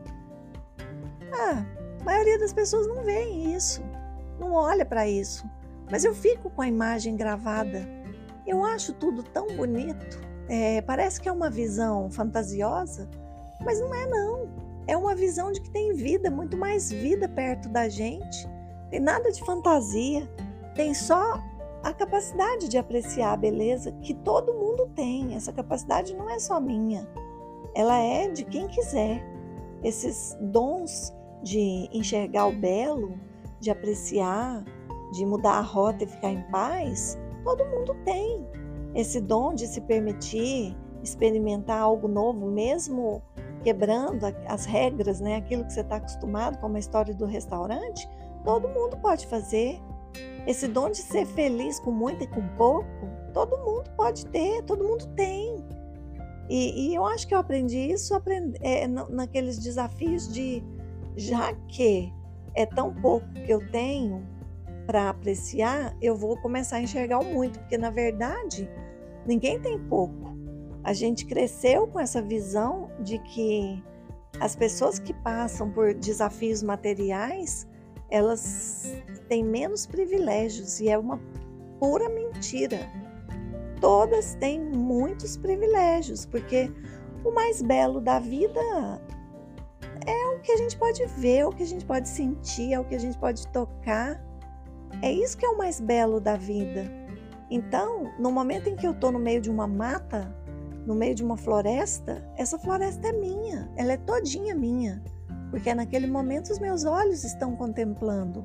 [1.34, 1.66] Ah,
[2.02, 3.82] a maioria das pessoas não vê isso,
[4.40, 5.46] não olha para isso.
[5.90, 7.88] Mas eu fico com a imagem gravada.
[8.46, 10.20] Eu acho tudo tão bonito.
[10.48, 13.10] É, parece que é uma visão fantasiosa,
[13.64, 14.50] mas não é não.
[14.88, 18.48] É uma visão de que tem vida, muito mais vida perto da gente.
[18.90, 20.30] Tem nada de fantasia.
[20.76, 21.40] Tem só
[21.84, 25.36] a capacidade de apreciar a beleza que todo mundo tem.
[25.36, 27.08] Essa capacidade não é só minha.
[27.76, 29.24] Ela é de quem quiser.
[29.84, 33.20] Esses dons de enxergar o belo,
[33.60, 34.64] de apreciar,
[35.12, 38.46] de mudar a rota e ficar em paz, todo mundo tem.
[38.96, 43.22] Esse dom de se permitir experimentar algo novo, mesmo
[43.64, 45.36] quebrando as regras, né?
[45.36, 48.10] aquilo que você está acostumado, como a história do restaurante,
[48.46, 49.82] todo mundo pode fazer.
[50.48, 52.88] Esse dom de ser feliz com muito e com pouco,
[53.34, 55.66] todo mundo pode ter, todo mundo tem.
[56.48, 60.64] E, e eu acho que eu aprendi isso aprendi, é, naqueles desafios de
[61.18, 62.14] já que
[62.54, 64.26] é tão pouco que eu tenho
[64.86, 68.70] para apreciar, eu vou começar a enxergar o muito, porque na verdade
[69.26, 70.36] ninguém tem pouco.
[70.84, 73.84] A gente cresceu com essa visão de que
[74.40, 77.68] as pessoas que passam por desafios materiais,
[78.10, 78.94] elas
[79.28, 81.20] têm menos privilégios e é uma
[81.80, 82.80] pura mentira.
[83.82, 86.72] Todas têm muitos privilégios, porque
[87.24, 88.60] o mais belo da vida
[90.06, 92.80] é o que a gente pode ver, é o que a gente pode sentir, é
[92.80, 94.24] o que a gente pode tocar.
[95.02, 96.90] É isso que é o mais belo da vida.
[97.50, 100.36] Então, no momento em que eu estou no meio de uma mata,
[100.86, 105.04] no meio de uma floresta, essa floresta é minha, ela é todinha minha,
[105.56, 108.44] porque naquele momento os meus olhos estão contemplando.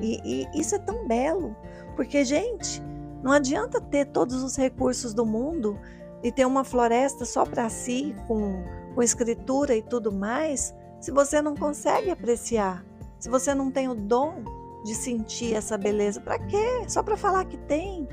[0.00, 1.54] E, e isso é tão belo,
[1.94, 2.82] porque, gente,
[3.22, 5.78] não adianta ter todos os recursos do mundo
[6.22, 11.40] e ter uma floresta só para si, com com escritura e tudo mais, se você
[11.40, 12.84] não consegue apreciar,
[13.20, 14.42] se você não tem o dom
[14.84, 16.82] de sentir essa beleza, para quê?
[16.88, 18.08] Só para falar que tem?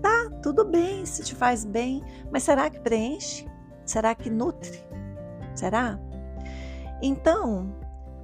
[0.00, 3.46] Tá, tudo bem se te faz bem, mas será que preenche?
[3.84, 4.82] Será que nutre?
[5.54, 5.98] Será?
[7.06, 7.70] Então,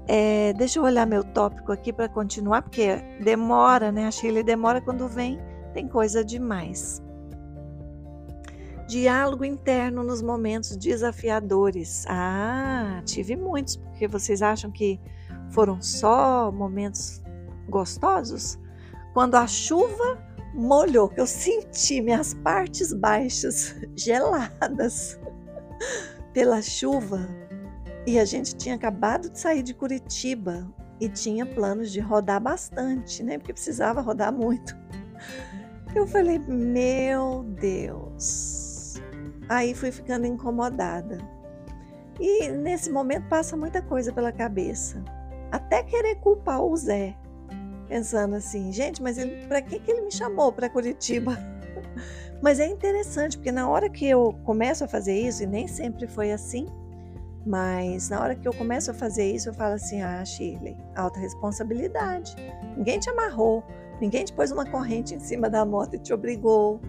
[0.08, 4.06] é, deixa eu olhar meu tópico aqui para continuar, porque demora, né?
[4.06, 5.38] A Chile demora quando vem,
[5.74, 7.02] tem coisa demais.
[8.88, 12.06] Diálogo interno nos momentos desafiadores.
[12.08, 14.98] Ah, tive muitos, porque vocês acham que
[15.50, 17.22] foram só momentos
[17.68, 18.58] gostosos?
[19.12, 25.20] Quando a chuva molhou, que eu senti minhas partes baixas geladas
[26.32, 27.28] pela chuva,
[28.06, 30.66] e a gente tinha acabado de sair de Curitiba
[31.00, 33.38] e tinha planos de rodar bastante, né?
[33.38, 34.76] Porque precisava rodar muito.
[35.94, 38.70] Eu falei, meu Deus,
[39.50, 41.18] Aí fui ficando incomodada.
[42.20, 45.04] E nesse momento passa muita coisa pela cabeça.
[45.50, 47.16] Até querer culpar o Zé.
[47.88, 49.16] Pensando assim, gente, mas
[49.48, 51.36] para que, que ele me chamou para Curitiba?
[52.40, 56.06] Mas é interessante, porque na hora que eu começo a fazer isso, e nem sempre
[56.06, 56.66] foi assim,
[57.44, 61.18] mas na hora que eu começo a fazer isso, eu falo assim: ah, Shirley, alta
[61.18, 62.36] responsabilidade.
[62.76, 63.64] Ninguém te amarrou,
[64.00, 66.80] ninguém te pôs uma corrente em cima da moto e te obrigou.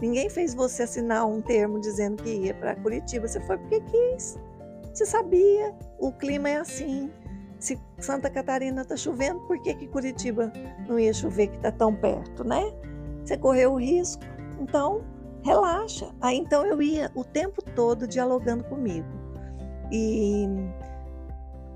[0.00, 3.26] Ninguém fez você assinar um termo dizendo que ia para Curitiba.
[3.26, 4.38] Você foi porque quis.
[4.94, 7.10] Você sabia, o clima é assim.
[7.58, 10.52] Se Santa Catarina está chovendo, por que, que Curitiba
[10.88, 12.62] não ia chover que está tão perto, né?
[13.24, 14.22] Você correu o risco.
[14.60, 15.04] Então,
[15.42, 16.08] relaxa.
[16.20, 19.17] Aí então eu ia o tempo todo dialogando comigo.
[19.90, 20.46] E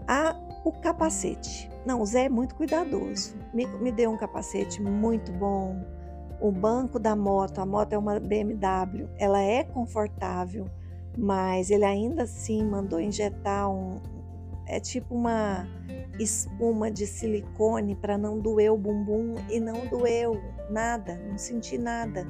[0.06, 1.70] a, o capacete.
[1.84, 3.34] Não, o Zé é muito cuidadoso.
[3.52, 5.84] Me, me deu um capacete muito bom.
[6.40, 10.66] O banco da moto, a moto é uma BMW, ela é confortável,
[11.16, 14.00] mas ele ainda assim mandou injetar um.
[14.66, 15.66] É tipo uma
[16.18, 20.40] espuma de silicone para não doer o bumbum e não doeu
[20.70, 22.26] nada, não senti nada.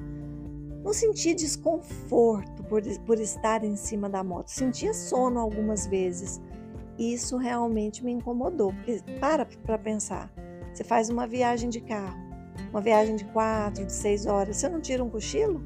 [0.83, 4.49] Não senti desconforto por, por estar em cima da moto.
[4.49, 6.41] Sentia sono algumas vezes.
[6.99, 10.33] Isso realmente me incomodou, porque para para pensar.
[10.73, 12.19] Você faz uma viagem de carro,
[12.71, 15.61] uma viagem de quatro, de seis horas, você não tira um cochilo?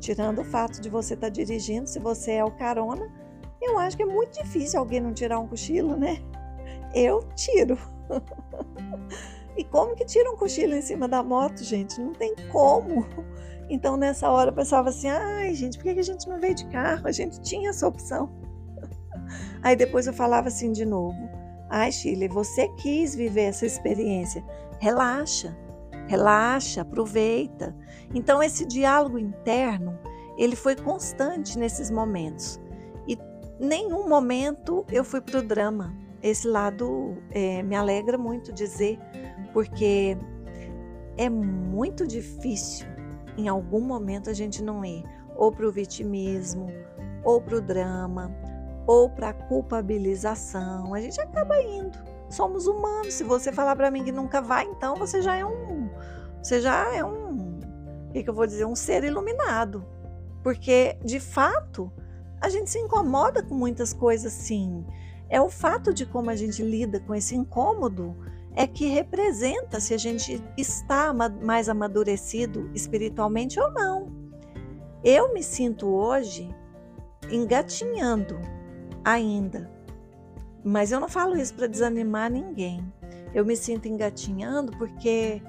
[0.00, 3.08] Tirando o fato de você estar tá dirigindo, se você é o carona,
[3.62, 6.18] eu acho que é muito difícil alguém não tirar um cochilo, né?
[6.92, 7.78] Eu tiro.
[9.56, 12.00] e como que tira um cochilo em cima da moto, gente?
[12.00, 13.06] Não tem como.
[13.68, 16.66] Então, nessa hora, eu pensava assim: ai, gente, por que a gente não veio de
[16.66, 17.06] carro?
[17.06, 18.30] A gente tinha essa opção.
[19.62, 21.16] Aí depois eu falava assim de novo:
[21.70, 24.44] ai, Chile, você quis viver essa experiência.
[24.80, 25.56] Relaxa,
[26.06, 27.74] relaxa, aproveita.
[28.14, 29.98] Então, esse diálogo interno,
[30.36, 32.60] ele foi constante nesses momentos.
[33.08, 33.18] E
[33.58, 35.94] nenhum momento eu fui para o drama.
[36.22, 38.98] Esse lado é, me alegra muito dizer,
[39.52, 40.16] porque
[41.16, 42.93] é muito difícil
[43.36, 45.04] em algum momento a gente não ir
[45.36, 46.68] ou para o vitimismo,
[47.24, 48.30] ou para o drama,
[48.86, 50.94] ou para a culpabilização.
[50.94, 51.98] A gente acaba indo.
[52.30, 53.14] Somos humanos.
[53.14, 55.88] Se você falar para mim que nunca vai, então você já é um,
[56.42, 57.58] você já é um,
[58.08, 59.84] o que, que eu vou dizer, um ser iluminado,
[60.42, 61.90] porque de fato
[62.40, 64.84] a gente se incomoda com muitas coisas, sim.
[65.30, 68.14] É o fato de como a gente lida com esse incômodo
[68.56, 74.12] é que representa se a gente está mais amadurecido espiritualmente ou não.
[75.02, 76.54] Eu me sinto hoje
[77.30, 78.40] engatinhando
[79.04, 79.70] ainda,
[80.64, 82.80] mas eu não falo isso para desanimar ninguém.
[83.34, 85.42] Eu me sinto engatinhando porque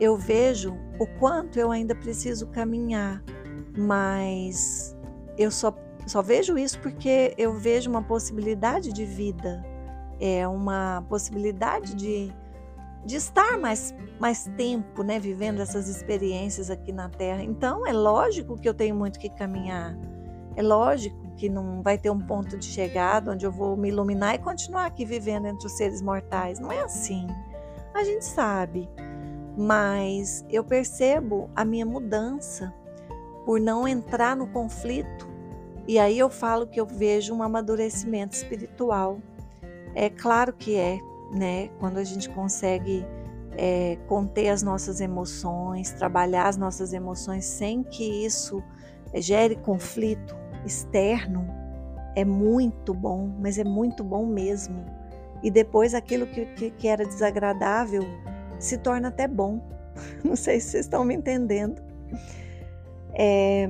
[0.00, 3.22] eu vejo o quanto eu ainda preciso caminhar,
[3.76, 4.96] mas
[5.36, 5.76] eu só,
[6.06, 9.62] só vejo isso porque eu vejo uma possibilidade de vida,
[10.18, 12.32] é uma possibilidade de
[13.06, 17.42] de estar mais, mais tempo, né, vivendo essas experiências aqui na Terra.
[17.42, 19.96] Então, é lógico que eu tenho muito que caminhar.
[20.56, 24.34] É lógico que não vai ter um ponto de chegada onde eu vou me iluminar
[24.34, 26.58] e continuar aqui vivendo entre os seres mortais.
[26.58, 27.26] Não é assim.
[27.94, 28.88] A gente sabe.
[29.56, 32.74] Mas eu percebo a minha mudança
[33.44, 35.28] por não entrar no conflito.
[35.86, 39.20] E aí eu falo que eu vejo um amadurecimento espiritual.
[39.94, 40.98] É claro que é,
[41.32, 41.68] né?
[41.78, 43.04] Quando a gente consegue
[43.56, 48.62] é, conter as nossas emoções, trabalhar as nossas emoções sem que isso
[49.14, 51.46] gere conflito externo,
[52.14, 54.84] é muito bom, mas é muito bom mesmo.
[55.42, 58.02] E depois aquilo que, que, que era desagradável
[58.58, 59.60] se torna até bom.
[60.24, 61.82] Não sei se vocês estão me entendendo.
[63.12, 63.68] É,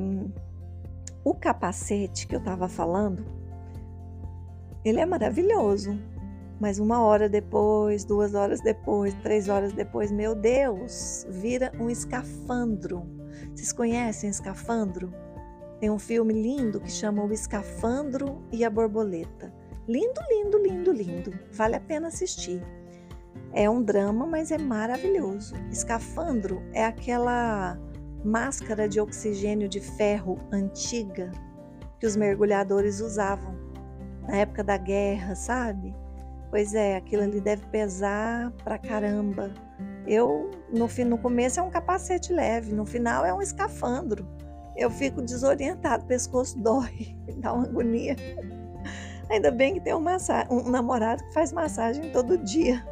[1.24, 3.26] o capacete que eu estava falando,
[4.84, 5.98] ele é maravilhoso.
[6.58, 13.06] Mas uma hora depois, duas horas depois, três horas depois, meu Deus, vira um escafandro.
[13.54, 15.12] Vocês conhecem escafandro?
[15.78, 19.52] Tem um filme lindo que chama O Escafandro e a Borboleta.
[19.86, 21.38] Lindo, lindo, lindo, lindo.
[21.52, 22.62] Vale a pena assistir.
[23.52, 25.54] É um drama, mas é maravilhoso.
[25.70, 27.78] Escafandro é aquela
[28.24, 31.30] máscara de oxigênio de ferro antiga
[32.00, 33.54] que os mergulhadores usavam
[34.26, 35.94] na época da guerra, sabe?
[36.56, 39.52] Pois é, aquilo ali deve pesar pra caramba.
[40.06, 44.26] Eu, no, no começo é um capacete leve, no final é um escafandro.
[44.74, 48.16] Eu fico desorientado, pescoço dói, dá uma agonia.
[49.28, 50.02] Ainda bem que tem um,
[50.50, 52.82] um namorado que faz massagem todo dia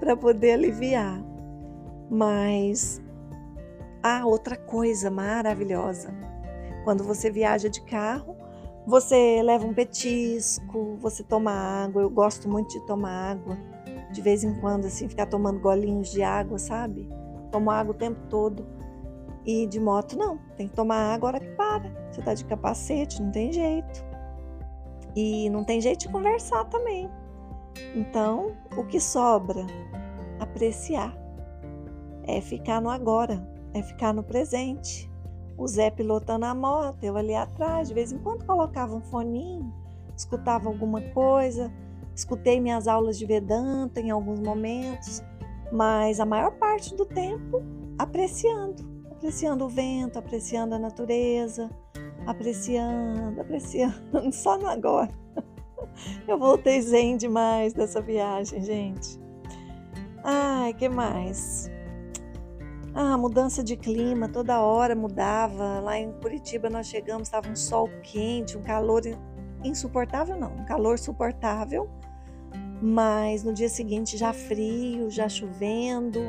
[0.00, 1.22] para poder aliviar.
[2.10, 3.00] Mas
[4.02, 6.12] há outra coisa maravilhosa.
[6.82, 8.36] Quando você viaja de carro,
[8.86, 12.02] você leva um petisco, você toma água.
[12.02, 13.58] Eu gosto muito de tomar água.
[14.12, 17.08] De vez em quando, assim, ficar tomando golinhos de água, sabe?
[17.52, 18.66] Tomo água o tempo todo.
[19.44, 21.90] E de moto não, tem que tomar água a hora que para.
[22.10, 24.04] Você tá de capacete, não tem jeito.
[25.14, 27.10] E não tem jeito de conversar também.
[27.94, 29.66] Então, o que sobra?
[30.38, 31.16] Apreciar.
[32.24, 35.09] É ficar no agora, é ficar no presente.
[35.60, 39.70] O Zé pilotando a moto, eu ali atrás, de vez em quando colocava um foninho,
[40.16, 41.70] escutava alguma coisa,
[42.16, 45.22] escutei minhas aulas de Vedanta em alguns momentos,
[45.70, 47.62] mas a maior parte do tempo
[47.98, 51.68] apreciando, apreciando o vento, apreciando a natureza,
[52.26, 55.10] apreciando, apreciando, só no agora.
[56.26, 59.20] Eu voltei zen demais dessa viagem, gente.
[60.24, 61.70] Ai, que mais?
[63.02, 65.80] Ah, mudança de clima, toda hora mudava.
[65.80, 69.00] Lá em Curitiba nós chegamos, estava um sol quente, um calor
[69.64, 71.88] insuportável, não, um calor suportável,
[72.82, 76.20] mas no dia seguinte já frio, já chovendo.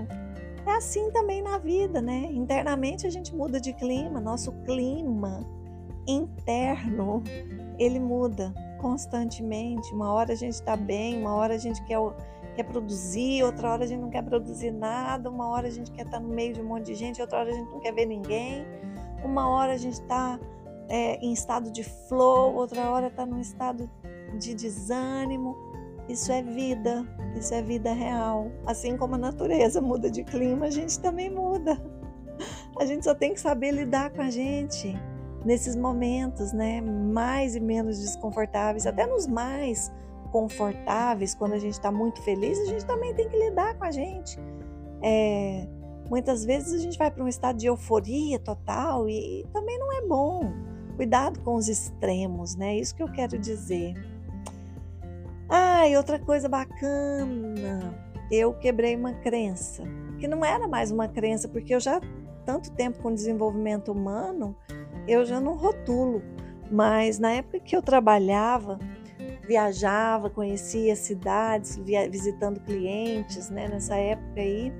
[0.65, 2.29] É assim também na vida, né?
[2.31, 5.45] Internamente a gente muda de clima, nosso clima
[6.07, 7.21] interno
[7.77, 9.93] ele muda constantemente.
[9.93, 11.97] Uma hora a gente está bem, uma hora a gente quer,
[12.55, 16.05] quer produzir, outra hora a gente não quer produzir nada, uma hora a gente quer
[16.05, 18.05] estar no meio de um monte de gente, outra hora a gente não quer ver
[18.05, 18.65] ninguém,
[19.23, 20.39] uma hora a gente está
[20.89, 23.89] é, em estado de flow, outra hora está num estado
[24.37, 25.55] de desânimo.
[26.09, 27.05] Isso é vida,
[27.37, 28.51] isso é vida real.
[28.65, 31.81] Assim como a natureza muda de clima, a gente também muda.
[32.79, 34.93] A gente só tem que saber lidar com a gente
[35.45, 39.91] nesses momentos, né, mais e menos desconfortáveis, até nos mais
[40.31, 43.91] confortáveis, quando a gente está muito feliz, a gente também tem que lidar com a
[43.91, 44.39] gente.
[45.03, 45.67] É,
[46.09, 50.01] muitas vezes a gente vai para um estado de euforia total e também não é
[50.07, 50.51] bom.
[50.95, 52.75] Cuidado com os extremos, né?
[52.75, 53.93] Isso que eu quero dizer.
[55.49, 57.93] Ah, e outra coisa bacana,
[58.31, 59.83] eu quebrei uma crença,
[60.17, 61.99] que não era mais uma crença, porque eu já
[62.45, 64.55] tanto tempo com desenvolvimento humano,
[65.07, 66.21] eu já não rotulo,
[66.71, 68.79] mas na época que eu trabalhava,
[69.47, 73.67] viajava, conhecia cidades, via, visitando clientes, né?
[73.67, 74.71] Nessa época aí,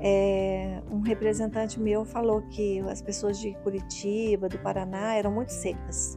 [0.00, 6.16] é, um representante meu falou que as pessoas de Curitiba, do Paraná, eram muito secas.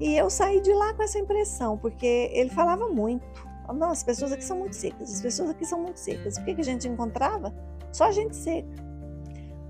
[0.00, 3.24] E eu saí de lá com essa impressão, porque ele falava muito.
[3.72, 6.36] Não, as pessoas aqui são muito secas, as pessoas aqui são muito secas.
[6.36, 7.54] O que, que a gente encontrava?
[7.92, 8.68] Só gente seca.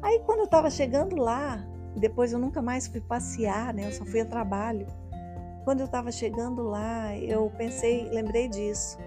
[0.03, 1.65] Aí quando eu estava chegando lá,
[1.97, 3.87] depois eu nunca mais fui passear, né?
[3.87, 4.87] Eu só fui a trabalho.
[5.65, 8.99] Quando eu estava chegando lá, eu pensei, lembrei disso.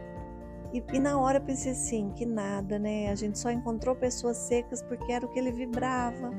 [0.74, 3.10] E, e, na hora pensei assim, que nada, né?
[3.10, 6.32] A gente só encontrou pessoas secas porque era o que ele vibrava.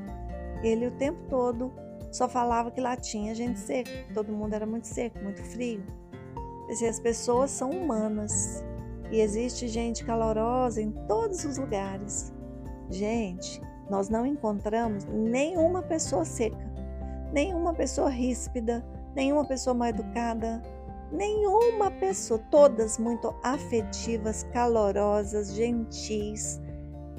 [0.61, 1.71] Ele o tempo todo
[2.11, 3.89] só falava que lá tinha gente seca.
[4.13, 5.83] Todo mundo era muito seco, muito frio.
[6.67, 8.63] Pensei, as pessoas são humanas.
[9.11, 12.31] E existe gente calorosa em todos os lugares.
[12.89, 16.57] Gente, nós não encontramos nenhuma pessoa seca,
[17.31, 18.85] nenhuma pessoa ríspida,
[19.15, 20.61] nenhuma pessoa mal educada,
[21.11, 26.61] nenhuma pessoa, todas muito afetivas, calorosas, gentis,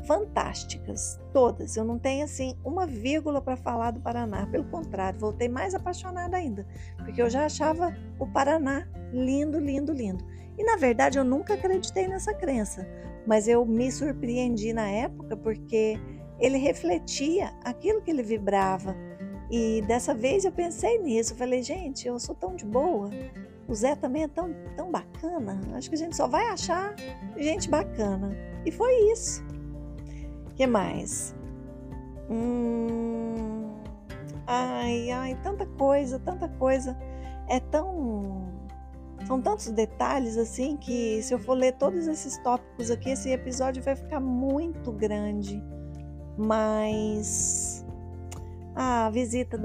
[0.07, 1.77] fantásticas, todas.
[1.77, 6.37] Eu não tenho assim uma vírgula para falar do Paraná, pelo contrário, voltei mais apaixonada
[6.37, 6.67] ainda,
[6.99, 10.25] porque eu já achava o Paraná lindo, lindo, lindo.
[10.59, 12.87] E na verdade eu nunca acreditei nessa crença,
[13.27, 15.99] mas eu me surpreendi na época porque
[16.39, 18.97] ele refletia aquilo que ele vibrava.
[19.51, 23.11] E dessa vez eu pensei nisso, falei, gente, eu sou tão de boa,
[23.67, 26.95] o Zé também é tão, tão bacana, acho que a gente só vai achar
[27.37, 28.37] gente bacana.
[28.65, 29.45] E foi isso.
[30.55, 31.35] que mais?
[32.31, 33.75] Hum,
[34.47, 36.97] ai, ai, tanta coisa, tanta coisa.
[37.49, 38.49] É tão.
[39.27, 43.83] São tantos detalhes assim que se eu for ler todos esses tópicos aqui, esse episódio
[43.83, 45.63] vai ficar muito grande
[46.41, 47.80] mas
[48.75, 49.59] a visita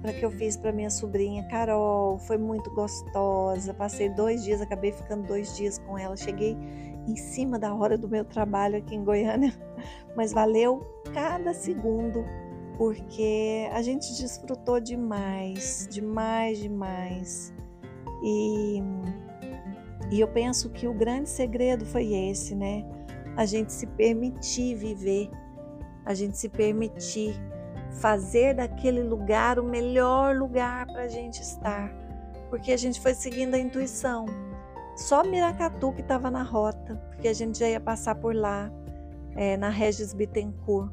[0.00, 3.74] para que eu fiz para minha sobrinha Carol foi muito gostosa.
[3.74, 6.16] Passei dois dias, acabei ficando dois dias com ela.
[6.16, 6.56] Cheguei
[7.06, 9.52] em cima da hora do meu trabalho aqui em Goiânia,
[10.16, 10.80] mas valeu
[11.12, 12.24] cada segundo
[12.76, 17.54] porque a gente desfrutou demais, demais, demais.
[18.22, 18.82] E,
[20.10, 22.84] e eu penso que o grande segredo foi esse, né?
[23.36, 25.30] A gente se permitir viver
[26.06, 27.34] a gente se permitir
[28.00, 31.90] fazer daquele lugar o melhor lugar para a gente estar,
[32.50, 34.26] porque a gente foi seguindo a intuição.
[34.96, 38.70] Só Miracatu que estava na rota, porque a gente já ia passar por lá,
[39.34, 40.90] é, na Regis Bittencourt.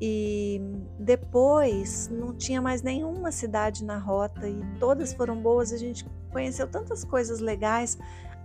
[0.00, 0.60] E
[0.98, 5.72] depois não tinha mais nenhuma cidade na rota e todas foram boas.
[5.72, 7.96] A gente conheceu tantas coisas legais,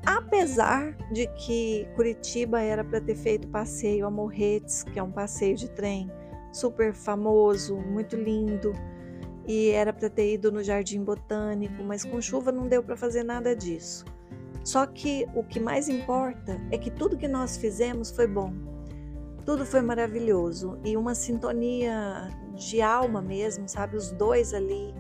[0.06, 5.56] apesar de que Curitiba era para ter feito passeio a Morretes, que é um passeio
[5.56, 6.12] de trem
[6.52, 8.74] super famoso, muito lindo,
[9.48, 13.24] e era para ter ido no Jardim Botânico, mas com chuva não deu para fazer
[13.24, 14.06] nada disso.
[14.64, 18.54] Só que o que mais importa é que tudo que nós fizemos foi bom.
[19.46, 23.98] Tudo foi maravilhoso e uma sintonia de alma mesmo, sabe?
[23.98, 24.94] Os dois ali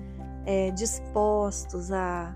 [0.46, 2.36] é, dispostos a,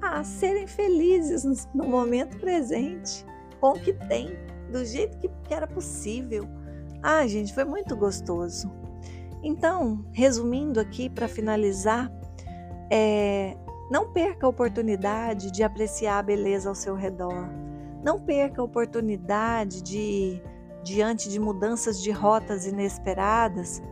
[0.00, 3.26] a serem felizes no, momento presente,
[3.60, 4.30] com o que tem,
[4.70, 6.48] do jeito que, que era possível.
[7.02, 8.70] Ah, gente, foi muito gostoso.
[9.42, 12.10] Então, resumindo aqui para finalizar,
[12.90, 13.56] é,
[13.90, 17.48] não perca a oportunidade de apreciar a beleza ao seu redor.
[18.04, 20.40] Não perca a oportunidade de,
[20.84, 23.82] diante de mudanças de rotas inesperadas,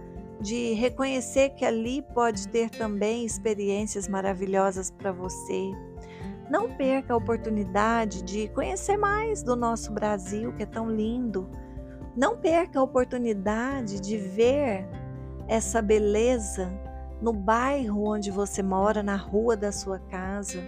[0.40, 5.72] de reconhecer que ali pode ter também experiências maravilhosas para você.
[6.48, 11.48] Não perca a oportunidade de conhecer mais do nosso Brasil, que é tão lindo.
[12.16, 14.86] Não perca a oportunidade de ver
[15.46, 16.72] essa beleza
[17.20, 20.58] no bairro onde você mora, na rua da sua casa.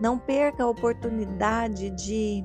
[0.00, 2.44] Não perca a oportunidade de,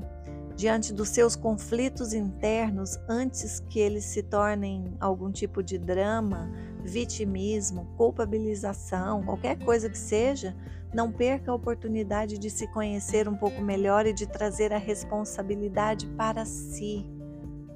[0.55, 6.49] diante dos seus conflitos internos, antes que eles se tornem algum tipo de drama,
[6.83, 10.55] vitimismo, culpabilização, qualquer coisa que seja,
[10.93, 16.07] não perca a oportunidade de se conhecer um pouco melhor e de trazer a responsabilidade
[16.17, 17.05] para si.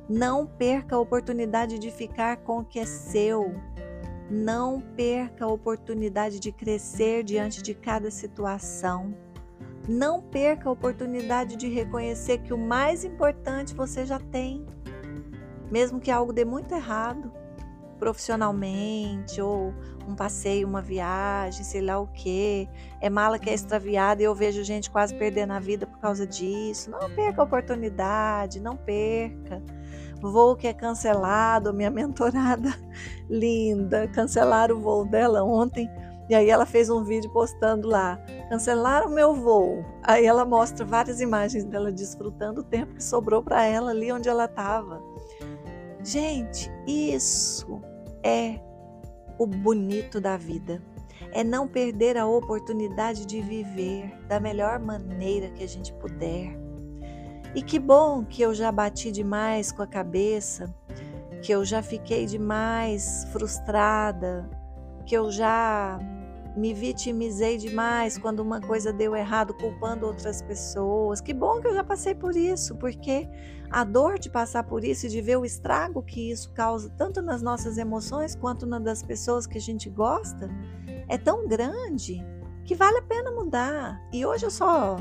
[0.07, 3.55] Não perca a oportunidade de ficar com o que é seu.
[4.29, 9.15] Não perca a oportunidade de crescer diante de cada situação.
[9.89, 14.65] Não perca a oportunidade de reconhecer que o mais importante você já tem,
[15.71, 17.31] mesmo que algo dê muito errado,
[17.99, 19.73] profissionalmente, ou
[20.07, 22.67] um passeio, uma viagem, sei lá o que.
[23.01, 26.27] É mala que é extraviada e eu vejo gente quase perdendo a vida por causa
[26.27, 26.91] disso.
[26.91, 29.63] Não perca a oportunidade, não perca
[30.31, 32.73] voo que é cancelado, minha mentorada
[33.29, 35.89] linda, cancelaram o voo dela ontem.
[36.27, 38.19] E aí ela fez um vídeo postando lá,
[38.49, 39.85] cancelaram meu voo.
[40.01, 44.27] Aí ela mostra várias imagens dela desfrutando o tempo que sobrou para ela ali onde
[44.27, 45.01] ela estava.
[46.03, 47.79] Gente, isso
[48.23, 48.59] é
[49.37, 50.81] o bonito da vida.
[51.31, 56.64] É não perder a oportunidade de viver da melhor maneira que a gente puder
[57.55, 60.75] e que bom que eu já bati demais com a cabeça,
[61.41, 64.49] que eu já fiquei demais frustrada,
[65.05, 65.97] que eu já
[66.57, 71.21] me vitimizei demais quando uma coisa deu errado, culpando outras pessoas.
[71.21, 73.29] Que bom que eu já passei por isso, porque
[73.69, 77.21] a dor de passar por isso e de ver o estrago que isso causa, tanto
[77.21, 80.49] nas nossas emoções quanto na das pessoas que a gente gosta,
[81.07, 82.25] é tão grande
[82.63, 84.01] que vale a pena mudar.
[84.11, 84.97] E hoje eu só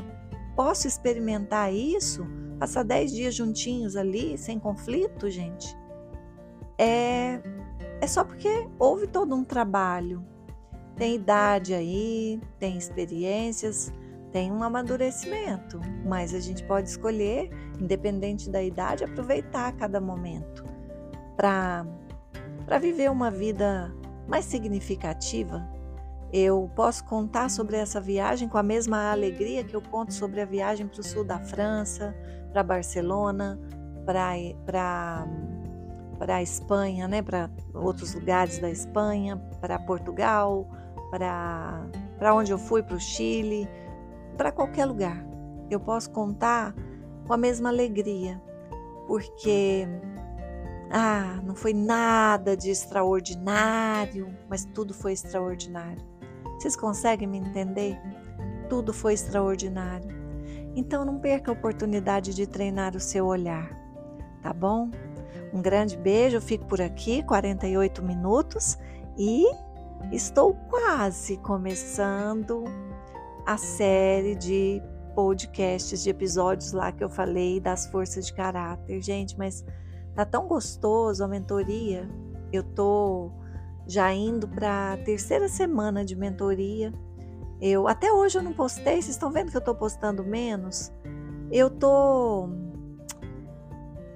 [0.55, 2.25] posso experimentar isso
[2.59, 5.75] Passar dez dias juntinhos ali, sem conflito, gente,
[6.77, 7.41] é,
[7.99, 10.25] é só porque houve todo um trabalho.
[10.95, 13.91] Tem idade aí, tem experiências,
[14.31, 17.49] tem um amadurecimento, mas a gente pode escolher,
[17.79, 20.63] independente da idade, aproveitar cada momento
[21.35, 21.85] para
[22.79, 23.93] viver uma vida
[24.29, 25.69] mais significativa.
[26.37, 30.45] Eu posso contar sobre essa viagem com a mesma alegria que eu conto sobre a
[30.45, 32.13] viagem para o sul da França,
[32.51, 33.57] para Barcelona,
[34.03, 35.25] para
[36.27, 40.67] a Espanha, né, para outros lugares da Espanha, para Portugal,
[41.09, 43.65] para onde eu fui, para o Chile,
[44.35, 45.25] para qualquer lugar.
[45.71, 46.75] Eu posso contar
[47.25, 48.41] com a mesma alegria,
[49.07, 49.87] porque
[50.91, 56.14] ah, não foi nada de extraordinário, mas tudo foi extraordinário.
[56.57, 57.99] Vocês conseguem me entender?
[58.69, 60.09] Tudo foi extraordinário.
[60.75, 63.69] Então não perca a oportunidade de treinar o seu olhar,
[64.41, 64.89] tá bom?
[65.53, 68.77] Um grande beijo, fico por aqui, 48 minutos
[69.17, 69.45] e
[70.11, 72.65] estou quase começando
[73.45, 74.81] a série de
[75.15, 79.01] podcasts, de episódios lá que eu falei das forças de caráter.
[79.01, 79.63] Gente, mas
[80.13, 82.09] tá tão gostoso a mentoria.
[82.51, 83.31] Eu tô
[83.87, 86.93] já indo para a terceira semana de mentoria
[87.61, 90.91] eu até hoje eu não postei, vocês estão vendo que eu estou postando menos?
[91.51, 92.49] Eu tô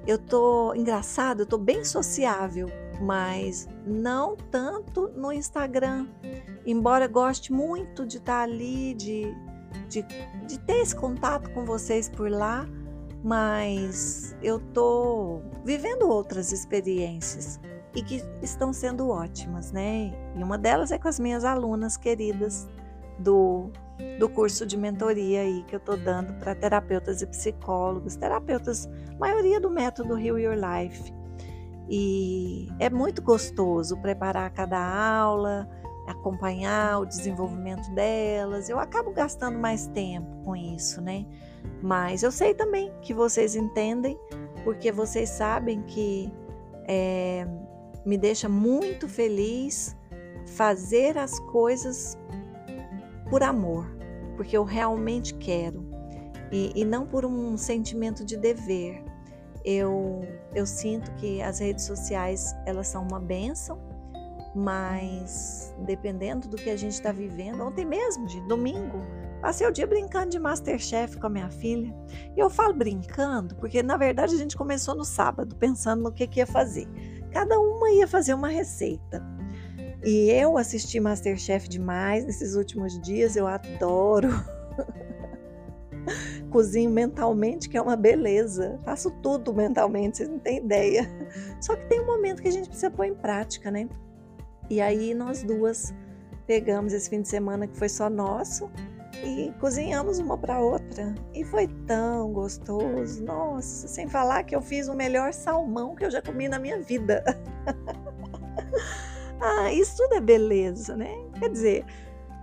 [0.06, 2.68] eu tô engraçado, eu tô bem sociável,
[3.00, 6.08] mas não tanto no Instagram.
[6.66, 9.36] Embora goste muito de estar tá ali, de,
[9.88, 10.04] de,
[10.48, 12.68] de ter esse contato com vocês por lá,
[13.24, 17.60] mas eu tô vivendo outras experiências
[17.96, 20.14] e que estão sendo ótimas, né?
[20.36, 22.68] E uma delas é com as minhas alunas queridas
[23.18, 23.72] do,
[24.20, 28.88] do curso de mentoria aí que eu estou dando para terapeutas e psicólogos, terapeutas,
[29.20, 31.14] maioria do método Heal Your Life.
[31.90, 35.68] E é muito gostoso preparar cada aula,
[36.08, 38.70] acompanhar o desenvolvimento delas.
[38.70, 41.26] Eu acabo gastando mais tempo com isso, né?
[41.82, 44.20] Mas eu sei também que vocês entendem,
[44.64, 46.32] porque vocês sabem que
[46.88, 47.48] é,
[48.10, 49.95] me deixa muito feliz
[50.47, 52.18] fazer as coisas
[53.30, 53.86] por amor,
[54.36, 55.88] porque eu realmente quero
[56.51, 59.03] e, e não por um sentimento de dever.
[59.64, 63.80] Eu, eu sinto que as redes sociais elas são uma benção,
[64.55, 69.05] mas dependendo do que a gente está vivendo, ontem mesmo, de domingo,
[69.39, 71.93] passei o dia brincando de Masterchef com a minha filha.
[72.36, 76.26] E eu falo brincando porque na verdade a gente começou no sábado pensando no que,
[76.26, 76.88] que ia fazer.
[77.32, 79.24] Cada uma ia fazer uma receita.
[80.04, 84.30] E eu assisti Masterchef demais nesses últimos dias, eu adoro.
[86.50, 88.80] Cozinho mentalmente, que é uma beleza.
[88.84, 91.08] Faço tudo mentalmente, vocês não têm ideia.
[91.62, 93.88] Só que tem um momento que a gente precisa pôr em prática, né?
[94.70, 95.94] E aí nós duas
[96.48, 98.72] pegamos esse fim de semana que foi só nosso
[99.24, 101.14] e cozinhamos uma para outra.
[101.34, 103.24] E foi tão gostoso.
[103.24, 106.80] Nossa, sem falar que eu fiz o melhor salmão que eu já comi na minha
[106.80, 107.24] vida.
[109.42, 111.12] ah, isso tudo é beleza, né?
[111.40, 111.86] Quer dizer,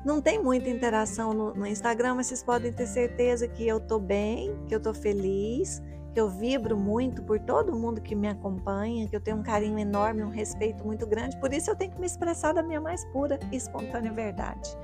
[0.05, 3.99] não tem muita interação no, no, Instagram, mas vocês podem ter certeza que eu tô
[3.99, 5.83] bem, que eu tô feliz,
[6.14, 9.79] que eu vibro muito por todo mundo que me acompanha, que eu tenho um carinho
[9.79, 11.39] enorme, um respeito muito grande.
[11.41, 14.79] Por isso eu tenho que me expressar da minha mais pura e espontânea verdade.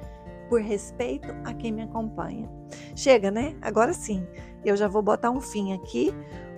[0.52, 2.46] Por respeito a quem me acompanha.
[2.94, 3.56] Chega, né?
[3.62, 4.22] Agora sim,
[4.62, 6.14] eu já vou botar um fim aqui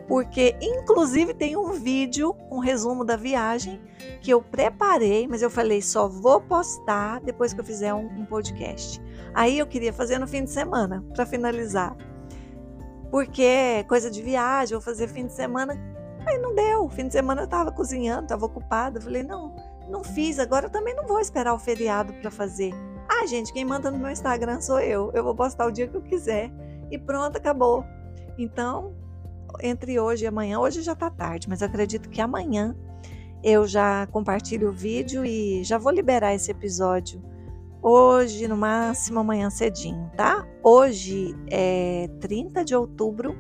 [0.09, 3.81] porque inclusive tem um vídeo, um resumo da viagem
[4.21, 8.27] que eu preparei, mas eu falei só vou postar depois que eu fizer um, um
[8.27, 9.01] podcast.
[9.33, 11.97] Aí eu queria fazer no fim de semana para finalizar,
[13.13, 15.81] porque coisa de viagem, vou fazer fim de semana,
[16.27, 16.89] aí não deu.
[16.89, 19.55] Fim de semana eu estava cozinhando, estava ocupada, falei não,
[19.89, 20.41] não fiz.
[20.41, 22.75] Agora eu também não vou esperar o feriado para fazer.
[23.09, 25.11] Ah, gente, quem manda no meu Instagram sou eu.
[25.15, 26.51] Eu vou postar o dia que eu quiser
[26.91, 27.85] e pronto, acabou.
[28.39, 28.95] Então,
[29.63, 30.59] entre hoje e amanhã.
[30.59, 32.75] Hoje já está tarde, mas acredito que amanhã
[33.43, 37.23] eu já compartilho o vídeo e já vou liberar esse episódio
[37.83, 40.47] hoje, no máximo amanhã cedinho, tá?
[40.63, 43.37] Hoje é 30 de outubro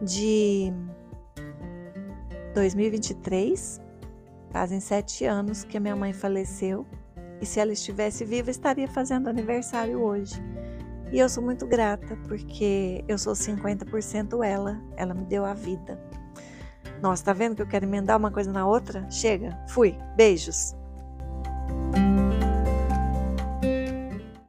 [0.00, 0.72] de
[2.54, 3.82] 2023.
[4.50, 6.86] Fazem sete anos que a minha mãe faleceu.
[7.40, 10.34] E se ela estivesse viva, estaria fazendo aniversário hoje.
[11.12, 16.00] E eu sou muito grata porque eu sou 50% ela, ela me deu a vida.
[17.00, 19.08] Nossa, tá vendo que eu quero emendar uma coisa na outra?
[19.10, 20.74] Chega, fui, beijos.